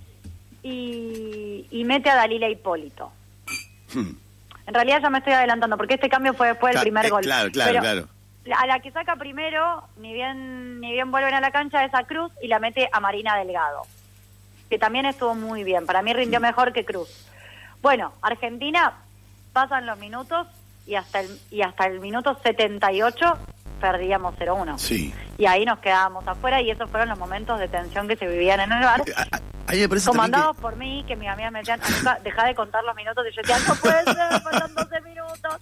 y, 0.63 1.65
y 1.71 1.83
mete 1.85 2.09
a 2.09 2.15
Dalila 2.15 2.47
Hipólito. 2.49 3.11
Hmm. 3.93 4.11
en 4.67 4.73
realidad 4.73 4.99
ya 5.01 5.09
me 5.09 5.19
estoy 5.19 5.33
adelantando 5.33 5.77
porque 5.77 5.93
este 5.93 6.09
cambio 6.09 6.33
fue 6.33 6.47
después 6.49 6.73
del 6.73 6.81
primer 6.83 7.05
eh, 7.05 7.09
gol. 7.09 7.21
claro, 7.21 7.49
claro, 7.51 7.71
Pero- 7.71 7.81
claro. 7.81 8.07
La- 8.45 8.57
a 8.57 8.65
la 8.67 8.79
que 8.79 8.91
saca 8.91 9.15
primero, 9.15 9.83
ni 9.97 10.13
bien, 10.13 10.79
ni 10.79 10.91
bien 10.91 11.11
vuelven 11.11 11.33
a 11.33 11.41
la 11.41 11.51
cancha, 11.51 11.83
es 11.83 11.93
a 11.93 12.03
Cruz 12.03 12.31
y 12.41 12.47
la 12.47 12.59
mete 12.59 12.89
a 12.91 12.99
Marina 12.99 13.35
Delgado, 13.37 13.81
que 14.69 14.79
también 14.79 15.05
estuvo 15.05 15.35
muy 15.35 15.63
bien. 15.63 15.85
Para 15.85 16.01
mí 16.01 16.13
rindió 16.13 16.39
mejor 16.39 16.71
que 16.73 16.85
Cruz. 16.85 17.09
Bueno, 17.81 18.13
Argentina 18.21 18.93
pasan 19.53 19.85
los 19.85 19.97
minutos 19.99 20.47
y 20.87 20.95
hasta 20.95 21.19
el, 21.21 21.39
y 21.51 21.61
hasta 21.61 21.85
el 21.85 21.99
minuto 21.99 22.39
78 22.41 23.37
perdíamos 23.75 24.36
0-1. 24.38 24.77
Sí. 24.77 25.13
Y 25.38 25.46
ahí 25.46 25.65
nos 25.65 25.79
quedábamos 25.79 26.27
afuera 26.27 26.62
y 26.62 26.72
esos 26.72 26.89
fueron 26.89 27.10
los 27.10 27.20
momentos 27.20 27.60
de 27.60 27.67
tensión 27.67 28.08
que 28.08 28.15
se 28.15 28.27
vivían 28.27 28.60
en 28.62 28.72
el 28.72 28.84
bar. 28.84 29.01
Eh, 29.05 29.13
a- 29.15 29.22
a- 29.36 29.41
a 29.67 29.72
mí 29.74 29.79
me 29.79 29.89
parece 29.89 30.08
Comandados 30.08 30.55
que- 30.55 30.62
por 30.62 30.75
mí, 30.75 31.03
que 31.08 31.15
mis 31.15 31.27
amigas 31.27 31.51
me 31.51 31.60
decían, 31.60 31.79
"Anuka, 31.84 32.20
deja 32.24 32.46
de 32.46 32.55
contar 32.55 32.84
los 32.84 32.96
minutos. 32.96 33.25
Y 33.32 33.36
yo 33.36 33.41
decía, 33.41 33.58
no 33.67 33.75
puede 33.75 34.03
ser, 34.03 34.41
faltan 34.41 34.75
12 34.75 35.01
minutos. 35.01 35.58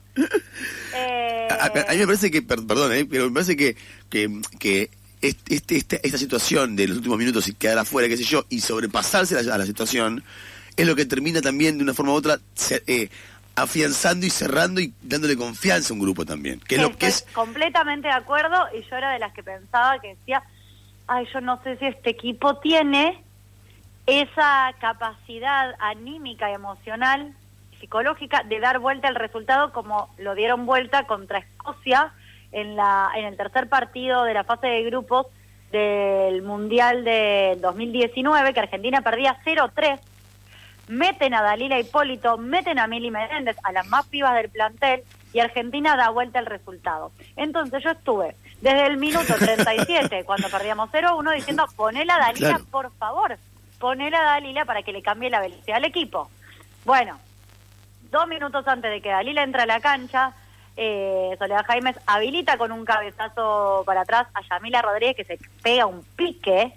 Eh, 0.95 1.47
A, 1.51 1.65
a- 1.65 1.67
a 1.89 1.93
mí 1.93 1.97
me 1.99 2.05
parece 2.05 2.31
que, 2.31 2.41
per- 2.41 2.65
perdón, 2.65 2.91
eh, 2.93 3.05
pero 3.09 3.25
me 3.27 3.31
parece 3.33 3.55
que, 3.55 3.75
que, 4.09 4.41
que 4.59 4.89
este, 5.21 5.77
este- 5.77 5.99
esta 6.05 6.17
situación 6.17 6.75
de 6.75 6.87
los 6.87 6.97
últimos 6.97 7.17
minutos 7.17 7.47
y 7.47 7.53
quedar 7.53 7.77
afuera, 7.77 8.07
qué 8.09 8.17
sé 8.17 8.23
yo, 8.23 8.45
y 8.49 8.59
sobrepasarse 8.59 9.37
a 9.37 9.41
la, 9.41 9.55
a 9.55 9.57
la 9.57 9.65
situación, 9.65 10.23
es 10.75 10.85
lo 10.87 10.95
que 10.95 11.05
termina 11.05 11.39
también 11.41 11.77
de 11.77 11.83
una 11.83 11.93
forma 11.93 12.11
u 12.11 12.15
otra 12.15 12.39
se- 12.55 12.83
eh, 12.87 13.09
afianzando 13.55 14.25
y 14.25 14.29
cerrando 14.29 14.81
y 14.81 14.93
dándole 15.01 15.37
confianza 15.37 15.93
a 15.93 15.95
un 15.95 16.01
grupo 16.01 16.25
también. 16.25 16.59
Que 16.59 16.75
es 16.75 16.81
lo 16.81 16.95
que 16.97 17.07
es. 17.07 17.25
completamente 17.33 18.07
de 18.07 18.13
acuerdo 18.13 18.67
y 18.77 18.81
yo 18.89 18.95
era 18.95 19.11
de 19.11 19.19
las 19.19 19.33
que 19.33 19.43
pensaba 19.43 19.99
que 19.99 20.15
decía, 20.15 20.43
ay, 21.07 21.27
yo 21.33 21.41
no 21.41 21.61
sé 21.63 21.77
si 21.77 21.85
este 21.85 22.09
equipo 22.09 22.57
tiene 22.57 23.23
esa 24.05 24.73
capacidad 24.79 25.75
anímica 25.79 26.49
y 26.49 26.53
emocional, 26.53 27.33
psicológica, 27.79 28.43
de 28.43 28.59
dar 28.59 28.79
vuelta 28.79 29.07
al 29.07 29.15
resultado 29.15 29.71
como 29.71 30.13
lo 30.17 30.35
dieron 30.35 30.65
vuelta 30.65 31.05
contra 31.05 31.39
Escocia 31.39 32.13
en, 32.51 32.75
la, 32.75 33.11
en 33.15 33.25
el 33.25 33.37
tercer 33.37 33.69
partido 33.69 34.23
de 34.23 34.33
la 34.33 34.43
fase 34.43 34.67
de 34.67 34.83
grupos 34.83 35.27
del 35.71 36.43
Mundial 36.43 37.03
de 37.03 37.57
2019, 37.61 38.53
que 38.53 38.59
Argentina 38.59 39.01
perdía 39.01 39.39
0-3 39.43 39.99
meten 40.87 41.33
a 41.33 41.41
Dalila 41.41 41.79
Hipólito, 41.79 42.37
meten 42.37 42.79
a 42.79 42.87
Mili 42.87 43.09
Menéndez, 43.11 43.57
a 43.63 43.71
las 43.71 43.87
más 43.87 44.05
pibas 44.07 44.33
del 44.35 44.49
plantel, 44.49 45.03
y 45.33 45.39
Argentina 45.39 45.95
da 45.95 46.09
vuelta 46.09 46.39
el 46.39 46.45
resultado. 46.45 47.11
Entonces 47.35 47.83
yo 47.83 47.91
estuve 47.91 48.35
desde 48.61 48.85
el 48.85 48.97
minuto 48.97 49.33
37, 49.39 50.23
cuando 50.25 50.49
perdíamos 50.49 50.89
0-1, 50.91 51.33
diciendo, 51.35 51.65
ponela 51.75 52.15
a 52.15 52.19
Dalila, 52.19 52.49
Claro. 52.49 52.65
por 52.69 52.91
favor, 52.97 53.37
ponela 53.79 54.19
a 54.19 54.33
Dalila 54.33 54.65
para 54.65 54.83
que 54.83 54.91
le 54.93 55.01
cambie 55.01 55.29
la 55.29 55.41
velocidad 55.41 55.77
al 55.77 55.85
equipo. 55.85 56.29
Bueno, 56.85 57.17
dos 58.11 58.27
minutos 58.27 58.67
antes 58.67 58.91
de 58.91 59.01
que 59.01 59.09
Dalila 59.09 59.43
entre 59.43 59.63
a 59.63 59.65
la 59.65 59.79
cancha, 59.79 60.33
eh, 60.75 61.35
Soledad 61.39 61.65
Jaimes 61.65 61.99
habilita 62.07 62.57
con 62.57 62.71
un 62.71 62.83
cabezazo 62.85 63.83
para 63.85 64.01
atrás 64.01 64.27
a 64.33 64.41
Yamila 64.41 64.81
Rodríguez 64.81 65.15
que 65.15 65.23
se 65.23 65.39
pega 65.61 65.85
un 65.85 66.03
pique 66.15 66.73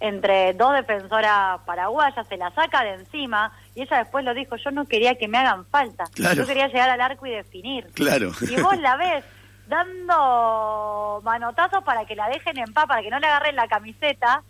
entre 0.00 0.52
dos 0.54 0.72
defensoras 0.74 1.60
paraguayas, 1.66 2.26
se 2.28 2.36
la 2.36 2.50
saca 2.52 2.84
de 2.84 2.94
encima 2.94 3.52
y 3.74 3.82
ella 3.82 3.98
después 3.98 4.24
lo 4.24 4.32
dijo, 4.34 4.56
yo 4.56 4.70
no 4.70 4.84
quería 4.86 5.16
que 5.16 5.26
me 5.28 5.38
hagan 5.38 5.64
falta, 5.66 6.04
Claro. 6.14 6.36
yo 6.36 6.46
quería 6.46 6.68
llegar 6.68 6.88
al 6.90 7.00
arco 7.00 7.26
y 7.26 7.30
definir. 7.30 7.86
Claro. 7.94 8.30
Y 8.48 8.60
vos 8.60 8.76
la 8.78 8.96
ves 8.96 9.24
dando 9.66 11.20
manotazos 11.24 11.82
para 11.84 12.04
que 12.06 12.16
la 12.16 12.28
dejen 12.28 12.58
en 12.58 12.72
paz, 12.72 12.86
para 12.86 13.02
que 13.02 13.10
no 13.10 13.18
le 13.18 13.26
agarren 13.26 13.56
la 13.56 13.68
camiseta, 13.68 14.42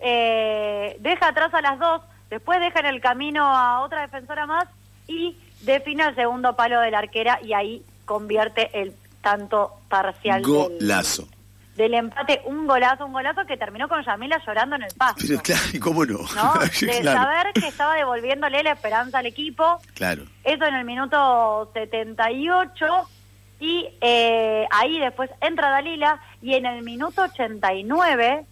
eh, 0.00 0.96
deja 1.00 1.28
atrás 1.28 1.52
a 1.54 1.60
las 1.62 1.78
dos, 1.78 2.02
después 2.30 2.60
deja 2.60 2.80
en 2.80 2.86
el 2.86 3.00
camino 3.00 3.44
a 3.44 3.80
otra 3.80 4.02
defensora 4.02 4.46
más 4.46 4.66
y 5.06 5.36
define 5.62 6.04
el 6.08 6.14
segundo 6.14 6.56
palo 6.56 6.80
de 6.80 6.90
la 6.90 6.98
arquera 6.98 7.38
y 7.42 7.52
ahí 7.52 7.82
convierte 8.04 8.70
el 8.80 8.94
tanto 9.22 9.72
parcial 9.88 10.42
Golazo. 10.42 11.26
Del 11.76 11.94
empate, 11.94 12.40
un 12.44 12.66
golazo, 12.66 13.04
un 13.06 13.12
golazo 13.12 13.44
que 13.46 13.56
terminó 13.56 13.88
con 13.88 14.04
Yamila 14.04 14.40
llorando 14.46 14.76
en 14.76 14.82
el 14.84 14.94
paso. 14.94 15.16
Pero 15.26 15.40
claro, 15.42 15.62
¿y 15.72 15.78
cómo 15.80 16.04
no? 16.06 16.18
¿no? 16.18 16.54
De 16.80 17.00
claro. 17.00 17.20
saber 17.22 17.52
que 17.52 17.66
estaba 17.68 17.94
devolviéndole 17.96 18.62
la 18.62 18.72
esperanza 18.72 19.18
al 19.18 19.26
equipo, 19.26 19.80
Claro. 19.94 20.22
eso 20.44 20.64
en 20.66 20.74
el 20.74 20.84
minuto 20.84 21.70
78 21.74 22.86
y 23.60 23.88
eh, 24.00 24.66
ahí 24.70 24.98
después 24.98 25.30
entra 25.40 25.70
Dalila 25.70 26.20
y 26.42 26.54
en 26.54 26.66
el 26.66 26.82
minuto 26.82 27.22
89 27.22 28.44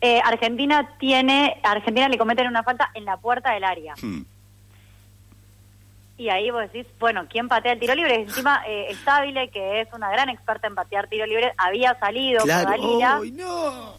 eh, 0.00 0.20
Argentina 0.24 0.88
tiene 0.98 1.60
Argentina 1.62 2.08
le 2.08 2.18
cometen 2.18 2.48
una 2.48 2.62
falta 2.62 2.90
en 2.94 3.04
la 3.04 3.16
puerta 3.18 3.52
del 3.52 3.64
área 3.64 3.94
Hmm. 4.02 4.22
Y 6.18 6.28
ahí 6.28 6.50
vos 6.50 6.60
decís 6.62 6.86
bueno 7.00 7.26
quién 7.28 7.48
patea 7.48 7.72
el 7.72 7.80
tiro 7.80 7.94
libre 7.94 8.16
Y 8.20 8.22
encima 8.22 8.62
eh, 8.66 8.86
Estabile 8.90 9.48
que 9.50 9.80
es 9.80 9.88
una 9.92 10.10
gran 10.10 10.28
experta 10.28 10.66
en 10.66 10.74
patear 10.74 11.08
tiro 11.08 11.26
libre 11.26 11.52
había 11.56 11.98
salido 11.98 12.42
Claro. 12.44 12.68
con 12.68 12.80
Dalila 12.80 13.16
¡Ay, 13.22 13.30
no! 13.32 13.94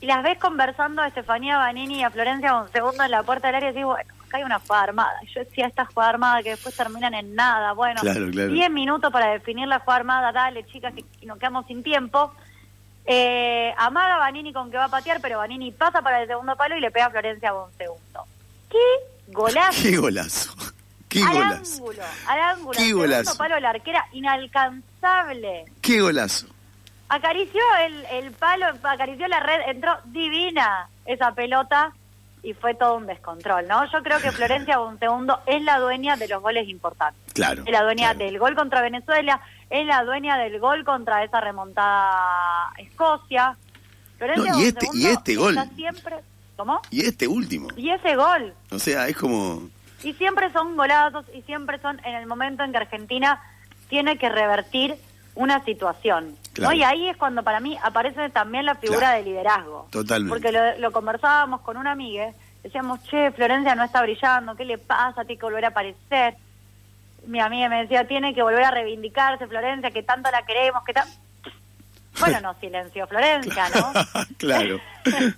y 0.00 0.06
las 0.06 0.22
ves 0.22 0.38
conversando 0.38 1.00
a 1.00 1.06
Estefanía 1.08 1.56
Banini 1.56 2.00
y 2.00 2.02
a 2.02 2.10
Florencia 2.10 2.54
un 2.60 2.68
segundo 2.70 3.02
en 3.04 3.10
la 3.10 3.22
puerta 3.22 3.46
del 3.48 3.56
área 3.56 3.70
y 3.70 3.72
decís, 3.72 3.86
bueno, 3.86 4.12
acá 4.26 4.36
hay 4.36 4.42
una 4.42 4.58
jugada 4.58 4.82
armada. 4.84 5.18
Yo 5.34 5.40
decía, 5.40 5.66
esta 5.66 5.86
jugada 5.86 6.10
armada 6.10 6.42
que 6.42 6.50
después 6.50 6.76
terminan 6.76 7.14
en 7.14 7.34
nada. 7.34 7.72
Bueno, 7.72 8.02
Claro, 8.02 8.28
claro. 8.30 8.50
10 8.50 8.70
minutos 8.70 9.10
para 9.10 9.30
definir 9.32 9.66
la 9.66 9.78
jugada 9.78 10.00
armada, 10.00 10.32
dale, 10.32 10.66
chicas, 10.66 10.92
que 10.92 11.24
nos 11.24 11.38
quedamos 11.38 11.64
sin 11.68 11.82
tiempo. 11.82 12.34
Eh, 13.06 13.72
amaga 13.78 14.18
Banini 14.18 14.52
con 14.52 14.70
que 14.70 14.76
va 14.76 14.84
a 14.84 14.88
patear, 14.90 15.20
pero 15.22 15.38
Banini 15.38 15.72
pasa 15.72 16.02
para 16.02 16.20
el 16.20 16.28
segundo 16.28 16.54
palo 16.54 16.76
y 16.76 16.80
le 16.80 16.90
pega 16.90 17.06
a 17.06 17.10
Florencia 17.10 17.54
un 17.54 17.72
segundo. 17.72 18.26
¡Qué 18.68 18.78
golazo! 19.32 19.78
¡Qué 19.82 19.96
golazo! 19.96 20.52
¡Qué 21.14 21.22
al 21.22 21.32
golazo! 21.32 21.74
ángulo, 21.76 22.02
al 22.26 22.38
ángulo. 22.40 22.78
¡Qué 22.78 22.92
golazo! 22.92 23.38
palo 23.38 23.60
la 23.60 23.70
arquera, 23.70 24.04
inalcanzable. 24.12 25.64
¡Qué 25.80 26.00
golazo! 26.00 26.46
acarició 27.08 27.60
el, 27.86 28.04
el 28.06 28.32
palo, 28.32 28.66
acarició 28.82 29.28
la 29.28 29.38
red, 29.38 29.60
entró 29.68 29.96
divina 30.06 30.88
esa 31.04 31.32
pelota 31.32 31.92
y 32.42 32.54
fue 32.54 32.74
todo 32.74 32.96
un 32.96 33.06
descontrol, 33.06 33.68
¿no? 33.68 33.84
Yo 33.92 34.02
creo 34.02 34.20
que 34.20 34.32
Florencia 34.32 34.78
segundo 34.98 35.38
es 35.46 35.62
la 35.62 35.78
dueña 35.78 36.16
de 36.16 36.26
los 36.26 36.42
goles 36.42 36.68
importantes. 36.68 37.32
Claro. 37.32 37.62
Es 37.64 37.70
la 37.72 37.82
dueña 37.84 38.10
claro. 38.14 38.18
del 38.18 38.38
gol 38.38 38.54
contra 38.56 38.82
Venezuela, 38.82 39.40
es 39.70 39.86
la 39.86 40.02
dueña 40.02 40.36
del 40.38 40.58
gol 40.58 40.84
contra 40.84 41.22
esa 41.22 41.40
remontada 41.40 42.72
Escocia. 42.78 43.56
Florencia 44.18 44.52
No, 44.52 44.60
y 44.60 44.64
este- 44.64 44.86
Bonsegundo 44.86 45.08
y 45.08 45.12
este 45.12 45.36
gol. 45.36 45.70
siempre... 45.76 46.16
¿Cómo? 46.56 46.80
Y 46.90 47.04
este 47.04 47.26
último. 47.26 47.68
Y 47.76 47.90
ese 47.90 48.14
gol. 48.14 48.54
O 48.70 48.78
sea, 48.78 49.08
es 49.08 49.16
como. 49.16 49.68
Y 50.04 50.12
siempre 50.14 50.52
son 50.52 50.76
golazos 50.76 51.24
y 51.34 51.42
siempre 51.42 51.78
son 51.80 51.98
en 52.04 52.14
el 52.14 52.26
momento 52.26 52.62
en 52.62 52.70
que 52.72 52.78
Argentina 52.78 53.40
tiene 53.88 54.18
que 54.18 54.28
revertir 54.28 54.96
una 55.34 55.64
situación. 55.64 56.36
Claro. 56.52 56.70
¿no? 56.70 56.76
Y 56.76 56.84
ahí 56.84 57.08
es 57.08 57.16
cuando 57.16 57.42
para 57.42 57.58
mí 57.60 57.76
aparece 57.82 58.28
también 58.30 58.66
la 58.66 58.74
figura 58.76 59.00
Claro. 59.00 59.16
de 59.18 59.24
liderazgo. 59.24 59.88
Totalmente. 59.90 60.30
Porque 60.30 60.52
lo, 60.52 60.78
lo 60.78 60.92
conversábamos 60.92 61.62
con 61.62 61.76
una 61.76 61.92
amiga, 61.92 62.30
decíamos, 62.62 63.02
che, 63.04 63.32
Florencia 63.32 63.74
no 63.74 63.82
está 63.84 64.02
brillando, 64.02 64.54
¿qué 64.54 64.64
le 64.64 64.78
pasa? 64.78 65.24
Tiene 65.24 65.38
que 65.40 65.46
volver 65.46 65.64
a 65.64 65.68
aparecer. 65.68 66.34
Mi 67.26 67.40
amiga 67.40 67.68
me 67.68 67.82
decía, 67.82 68.06
tiene 68.06 68.34
que 68.34 68.42
volver 68.42 68.64
a 68.64 68.70
reivindicarse 68.70 69.46
Florencia, 69.46 69.90
que 69.90 70.02
tanto 70.02 70.30
la 70.30 70.42
queremos, 70.44 70.84
que 70.84 70.92
tan... 70.92 71.08
Bueno, 72.20 72.40
no 72.40 72.54
silenció 72.60 73.06
Florencia, 73.08 73.64
¿no? 73.74 73.92
claro, 74.38 74.78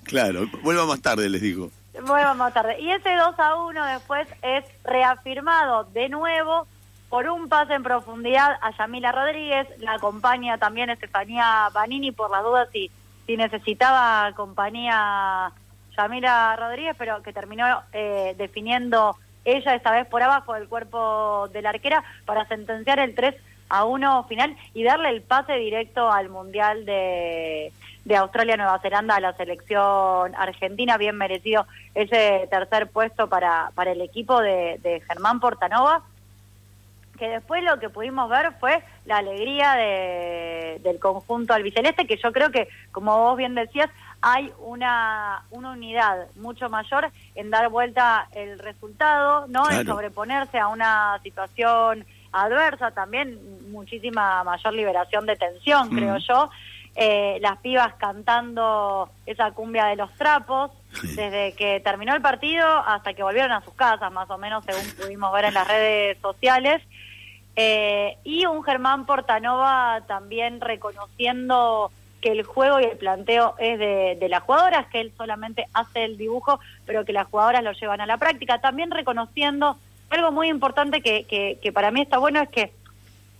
claro. 0.04 0.46
Vuelva 0.62 0.85
más 0.87 1.00
tarde, 1.00 1.28
les 1.30 1.40
digo. 1.40 1.70
Bueno, 2.05 2.50
tarde. 2.53 2.81
Y 2.81 2.91
ese 2.91 3.15
2 3.15 3.38
a 3.38 3.55
1 3.57 3.87
después 3.87 4.29
es 4.43 4.65
reafirmado 4.85 5.85
de 5.85 6.09
nuevo 6.09 6.67
por 7.09 7.29
un 7.29 7.49
pase 7.49 7.75
en 7.75 7.83
profundidad 7.83 8.59
a 8.61 8.76
Yamila 8.76 9.12
Rodríguez. 9.12 9.67
La 9.79 9.95
acompaña 9.95 10.59
también 10.59 10.91
Estefanía 10.91 11.69
Banini 11.73 12.12
por 12.12 12.31
las 12.31 12.43
dudas 12.43 12.69
si, 12.73 12.91
si 13.26 13.37
necesitaba 13.37 14.33
compañía 14.35 15.53
Yamila 15.97 16.57
Rodríguez, 16.57 16.95
pero 16.99 17.23
que 17.23 17.33
terminó 17.33 17.83
eh, 17.93 18.35
definiendo 18.37 19.17
ella 19.45 19.75
esta 19.75 19.93
vez 19.93 20.07
por 20.07 20.23
abajo 20.23 20.55
del 20.55 20.69
cuerpo 20.69 21.49
de 21.53 21.62
la 21.62 21.71
arquera 21.71 22.05
para 22.26 22.47
sentenciar 22.49 22.99
el 22.99 23.15
3 23.15 23.35
a 23.69 23.85
1 23.85 24.25
final 24.25 24.57
y 24.75 24.83
darle 24.83 25.09
el 25.11 25.23
pase 25.23 25.55
directo 25.55 26.11
al 26.11 26.29
Mundial 26.29 26.85
de, 26.85 27.73
de 28.06 28.16
Australia-Nueva 28.16 28.78
Zelanda 28.78 29.16
a 29.16 29.20
la 29.20 29.32
selección 29.34 30.34
argentina. 30.36 30.96
Bien 30.96 31.16
merecido 31.16 31.66
ese 31.94 32.46
tercer 32.48 32.86
puesto 32.88 33.28
para, 33.28 33.72
para 33.75 33.90
el 33.92 34.00
equipo 34.00 34.40
de, 34.40 34.78
de 34.82 35.00
Germán 35.00 35.40
Portanova 35.40 36.02
que 37.18 37.28
después 37.28 37.64
lo 37.64 37.78
que 37.78 37.88
pudimos 37.88 38.28
ver 38.28 38.52
fue 38.60 38.82
la 39.06 39.16
alegría 39.16 39.72
de, 39.72 40.80
del 40.82 40.98
conjunto 41.00 41.54
albiceleste, 41.54 42.06
que 42.06 42.18
yo 42.22 42.30
creo 42.30 42.50
que, 42.50 42.68
como 42.92 43.16
vos 43.18 43.36
bien 43.38 43.54
decías, 43.54 43.88
hay 44.20 44.52
una, 44.60 45.42
una 45.50 45.70
unidad 45.72 46.26
mucho 46.36 46.68
mayor 46.68 47.10
en 47.34 47.50
dar 47.50 47.68
vuelta 47.70 48.28
el 48.34 48.58
resultado, 48.58 49.46
¿no? 49.48 49.68
En 49.70 49.86
sobreponerse 49.86 50.58
a 50.58 50.68
una 50.68 51.18
situación 51.22 52.04
adversa, 52.32 52.90
también 52.90 53.38
muchísima 53.70 54.44
mayor 54.44 54.75
liberación 54.75 55.25
de 55.26 55.36
tensión, 55.36 55.88
Mm. 55.90 55.96
creo 55.96 56.16
yo. 56.18 56.50
Eh, 56.99 57.38
las 57.43 57.59
pibas 57.59 57.93
cantando 57.95 59.11
esa 59.26 59.50
cumbia 59.50 59.85
de 59.87 59.97
los 59.97 60.12
trapos, 60.15 60.71
Sí. 60.93 61.09
desde 61.15 61.53
que 61.53 61.81
terminó 61.81 62.15
el 62.15 62.23
partido 62.23 62.67
hasta 62.67 63.12
que 63.12 63.23
volvieron 63.23 63.53
a 63.53 63.61
sus 63.61 63.75
casas, 63.75 64.11
más 64.12 64.31
o 64.31 64.38
menos, 64.38 64.65
según 64.65 64.83
pudimos 64.99 65.31
ver 65.31 65.45
en 65.45 65.55
las 65.55 65.69
redes 65.69 66.17
sociales. 66.23 66.83
Eh, 67.55 68.17
y 68.25 68.47
un 68.47 68.62
Germán 68.62 69.05
Portanova 69.05 70.03
también 70.07 70.61
reconociendo 70.61 71.91
que 72.23 72.33
el 72.33 72.45
juego 72.45 72.81
y 72.81 72.85
el 72.85 72.97
planteo 72.97 73.55
es 73.59 73.79
de, 73.79 74.17
de 74.19 74.29
las 74.31 74.43
jugadoras, 74.43 74.87
que 74.87 75.00
él 75.00 75.12
solamente 75.19 75.67
hace 75.75 76.05
el 76.05 76.17
dibujo, 76.17 76.61
pero 76.87 77.05
que 77.05 77.12
las 77.12 77.26
jugadoras 77.29 77.62
lo 77.62 77.73
llevan 77.73 78.00
a 78.00 78.07
la 78.07 78.17
práctica. 78.17 78.59
También 78.59 78.91
reconociendo 78.91 79.76
algo 80.09 80.33
muy 80.33 80.49
importante 80.49 81.03
que, 81.03 81.25
que, 81.25 81.59
que 81.62 81.73
para 81.73 81.91
mí 81.91 82.00
está 82.00 82.17
bueno 82.17 82.41
es 82.41 82.49
que 82.49 82.73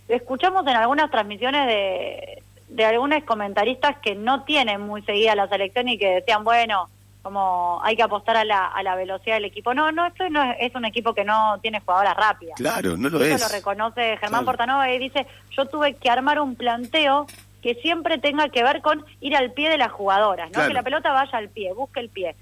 escuchamos 0.09 0.65
en 0.67 0.75
algunas 0.75 1.09
transmisiones 1.09 1.65
de, 1.65 2.43
de 2.67 2.85
algunos 2.85 3.23
comentaristas 3.23 3.97
que 3.99 4.15
no 4.15 4.43
tienen 4.43 4.81
muy 4.81 5.01
seguida 5.03 5.35
la 5.35 5.47
selección 5.47 5.87
y 5.87 5.97
que 5.97 6.15
decían, 6.15 6.43
bueno, 6.43 6.89
como 7.21 7.81
hay 7.83 7.95
que 7.95 8.03
apostar 8.03 8.37
a 8.37 8.45
la, 8.45 8.67
a 8.67 8.83
la 8.83 8.95
velocidad 8.95 9.35
del 9.35 9.45
equipo. 9.45 9.73
No, 9.73 9.91
no, 9.91 10.05
esto 10.05 10.29
no 10.29 10.41
es, 10.43 10.57
es 10.61 10.75
un 10.75 10.85
equipo 10.85 11.13
que 11.13 11.25
no 11.25 11.57
tiene 11.61 11.81
jugadoras 11.81 12.15
rápidas. 12.15 12.55
Claro, 12.55 12.95
no 12.95 13.09
lo 13.09 13.21
Eso 13.21 13.35
es. 13.35 13.41
lo 13.41 13.57
reconoce 13.57 14.01
Germán 14.17 14.29
Claro. 14.29 14.45
Portanova 14.45 14.91
y 14.91 14.97
dice, 14.99 15.27
yo 15.51 15.65
tuve 15.65 15.95
que 15.95 16.09
armar 16.09 16.39
un 16.39 16.55
planteo 16.55 17.25
que 17.61 17.75
siempre 17.75 18.17
tenga 18.17 18.49
que 18.49 18.63
ver 18.63 18.81
con 18.81 19.03
ir 19.19 19.35
al 19.35 19.51
pie 19.51 19.69
de 19.69 19.77
las 19.77 19.91
jugadoras, 19.91 20.47
¿no? 20.47 20.53
Claro. 20.53 20.67
Que 20.69 20.73
la 20.75 20.83
pelota 20.83 21.11
vaya 21.11 21.37
al 21.37 21.49
pie, 21.49 21.73
busque 21.73 21.99
el 21.99 22.09
pie. 22.09 22.35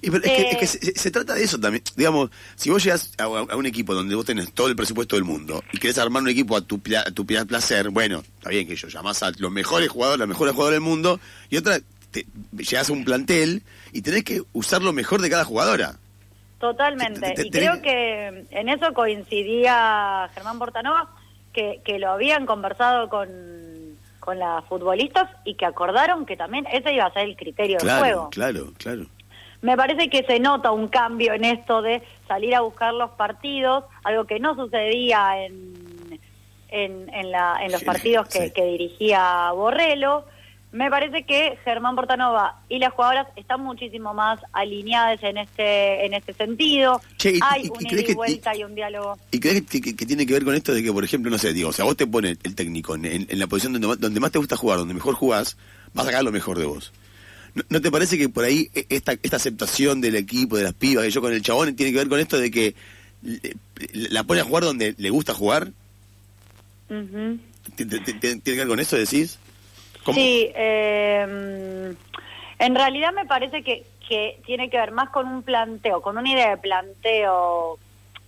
Y 0.00 0.10
pero 0.10 0.24
es 0.24 0.30
que, 0.32 0.42
Eh, 0.42 0.48
es 0.52 0.56
que 0.58 0.66
se, 0.66 0.98
se 0.98 1.10
trata 1.10 1.34
de 1.34 1.44
eso 1.44 1.58
también. 1.58 1.82
Digamos, 1.96 2.30
si 2.56 2.70
vos 2.70 2.82
llegas 2.82 3.12
a, 3.18 3.24
a 3.24 3.56
un 3.56 3.66
equipo 3.66 3.94
donde 3.94 4.14
vos 4.14 4.24
tenés 4.24 4.52
todo 4.52 4.68
el 4.68 4.76
presupuesto 4.76 5.16
del 5.16 5.24
mundo 5.24 5.62
y 5.72 5.78
querés 5.78 5.98
armar 5.98 6.22
un 6.22 6.28
equipo 6.28 6.56
a 6.56 6.60
tu, 6.60 6.80
a 6.96 7.10
tu 7.10 7.24
pla- 7.26 7.44
placer, 7.44 7.90
bueno, 7.90 8.22
está 8.38 8.50
bien 8.50 8.66
que 8.66 8.76
yo 8.76 8.88
llamás 8.88 9.22
a 9.22 9.30
los 9.38 9.50
mejores 9.50 9.88
jugadores, 9.88 10.18
los 10.20 10.28
mejores 10.28 10.54
jugadores 10.54 10.76
del 10.76 10.88
mundo, 10.88 11.20
y 11.50 11.56
otra, 11.56 11.78
te, 12.10 12.26
llegás 12.56 12.90
a 12.90 12.92
un 12.92 13.04
plantel 13.04 13.62
y 13.92 14.02
tenés 14.02 14.24
que 14.24 14.42
usar 14.52 14.82
lo 14.82 14.92
mejor 14.92 15.20
de 15.22 15.30
cada 15.30 15.44
jugadora. 15.44 15.96
Totalmente. 16.58 17.20
Te- 17.20 17.34
te- 17.34 17.46
y 17.48 17.50
creo 17.50 17.82
que 17.82 18.46
en 18.50 18.68
eso 18.68 18.92
coincidía 18.94 20.30
Germán 20.34 20.58
Portanova, 20.58 21.10
que, 21.52 21.80
que 21.84 21.98
lo 21.98 22.10
habían 22.12 22.46
conversado 22.46 23.08
con, 23.08 23.28
con 24.20 24.38
las 24.38 24.64
futbolistas 24.66 25.28
y 25.44 25.54
que 25.56 25.66
acordaron 25.66 26.24
que 26.24 26.36
también 26.36 26.66
ese 26.72 26.94
iba 26.94 27.06
a 27.06 27.12
ser 27.12 27.24
el 27.28 27.36
criterio 27.36 27.78
del 27.78 27.86
Claro, 27.86 28.00
juego. 28.00 28.30
claro, 28.30 28.72
claro. 28.78 29.06
Me 29.62 29.76
parece 29.76 30.10
que 30.10 30.24
se 30.24 30.40
nota 30.40 30.70
un 30.72 30.88
cambio 30.88 31.32
en 31.34 31.44
esto 31.44 31.82
de 31.82 32.02
salir 32.28 32.54
a 32.54 32.60
buscar 32.62 32.92
los 32.94 33.10
partidos, 33.12 33.84
algo 34.04 34.24
que 34.26 34.40
no 34.40 34.54
sucedía 34.56 35.44
en, 35.44 36.18
en, 36.68 37.08
en, 37.14 37.30
la, 37.30 37.58
en 37.62 37.70
los 37.70 37.80
Sí, 37.80 37.86
partidos 37.86 38.28
que, 38.28 38.46
sí. 38.48 38.52
que 38.52 38.64
dirigía 38.64 39.50
Borrello. 39.52 40.24
Me 40.72 40.88
parece 40.88 41.24
que 41.24 41.58
Germán 41.64 41.94
Portanova 41.94 42.60
y 42.70 42.78
las 42.78 42.94
jugadoras 42.94 43.26
están 43.36 43.60
muchísimo 43.60 44.14
más 44.14 44.40
alineadas 44.54 45.22
en 45.22 45.36
este 45.36 46.06
en 46.06 46.14
este 46.14 46.32
sentido. 46.32 46.98
Che, 47.18 47.32
y- 47.32 47.40
Hay 47.42 47.62
y- 47.62 47.66
y 47.66 47.68
un 47.68 47.76
crees 47.76 47.92
ida 47.92 48.00
y 48.00 48.04
que- 48.06 48.14
vuelta 48.14 48.56
y 48.56 48.64
un 48.64 48.74
diálogo. 48.74 49.18
¿Y 49.30 49.38
crees 49.38 49.62
que, 49.66 49.82
que- 49.82 49.94
que 49.94 50.06
tiene 50.06 50.24
que 50.26 50.32
ver 50.32 50.44
con 50.44 50.54
esto 50.54 50.72
de 50.72 50.82
que, 50.82 50.90
por 50.90 51.04
ejemplo, 51.04 51.30
no 51.30 51.36
sé, 51.36 51.52
digo, 51.52 51.68
o 51.68 51.72
sea, 51.74 51.84
vos 51.84 51.96
te 51.96 52.06
pones 52.06 52.38
el 52.42 52.54
técnico 52.54 52.94
en, 52.94 53.04
en- 53.04 53.26
en 53.28 53.38
la 53.38 53.46
posición 53.46 53.74
donde, 53.78 53.96
donde 54.00 54.18
más 54.18 54.32
te 54.32 54.38
gusta 54.38 54.56
jugar, 54.56 54.78
donde 54.78 54.94
mejor 54.94 55.14
jugás, 55.14 55.58
vas 55.92 56.06
a 56.06 56.08
sacar 56.08 56.24
lo 56.24 56.32
mejor 56.32 56.58
de 56.58 56.64
vos? 56.64 56.90
¿No, 57.54 57.62
no 57.68 57.80
te 57.80 57.90
parece 57.90 58.16
que 58.18 58.28
por 58.28 58.44
ahí 58.44 58.70
e- 58.74 58.86
esta, 58.88 59.12
esta 59.22 59.36
aceptación 59.36 60.00
del 60.00 60.16
equipo, 60.16 60.56
de 60.56 60.64
las 60.64 60.74
pibas, 60.74 61.04
que 61.04 61.10
yo 61.10 61.20
con 61.20 61.32
el 61.32 61.42
chabón, 61.42 61.74
tiene 61.76 61.92
que 61.92 61.98
ver 61.98 62.08
con 62.08 62.18
esto 62.20 62.38
de 62.38 62.50
que 62.50 62.74
le- 63.22 63.54
la 64.10 64.24
pone 64.24 64.40
a 64.40 64.44
jugar 64.44 64.64
donde 64.64 64.94
le 64.96 65.10
gusta 65.10 65.34
jugar? 65.34 65.68
Ujú. 66.88 67.38
¿Ti- 67.76 67.84
ti- 67.86 68.00
ti- 68.00 68.14
¿Tiene 68.14 68.40
que 68.42 68.54
ver 68.56 68.68
con 68.68 68.80
eso, 68.80 68.96
decís? 68.96 69.38
¿Cómo? 70.04 70.18
Sí, 70.18 70.50
eh, 70.54 71.94
en 72.58 72.74
realidad 72.74 73.12
me 73.14 73.26
parece 73.26 73.62
que, 73.62 73.84
que 74.08 74.40
tiene 74.46 74.68
que 74.70 74.78
ver 74.78 74.90
más 74.92 75.10
con 75.10 75.28
un 75.28 75.42
planteo, 75.42 76.00
con 76.02 76.16
una 76.18 76.30
idea 76.30 76.50
de 76.50 76.56
planteo 76.56 77.78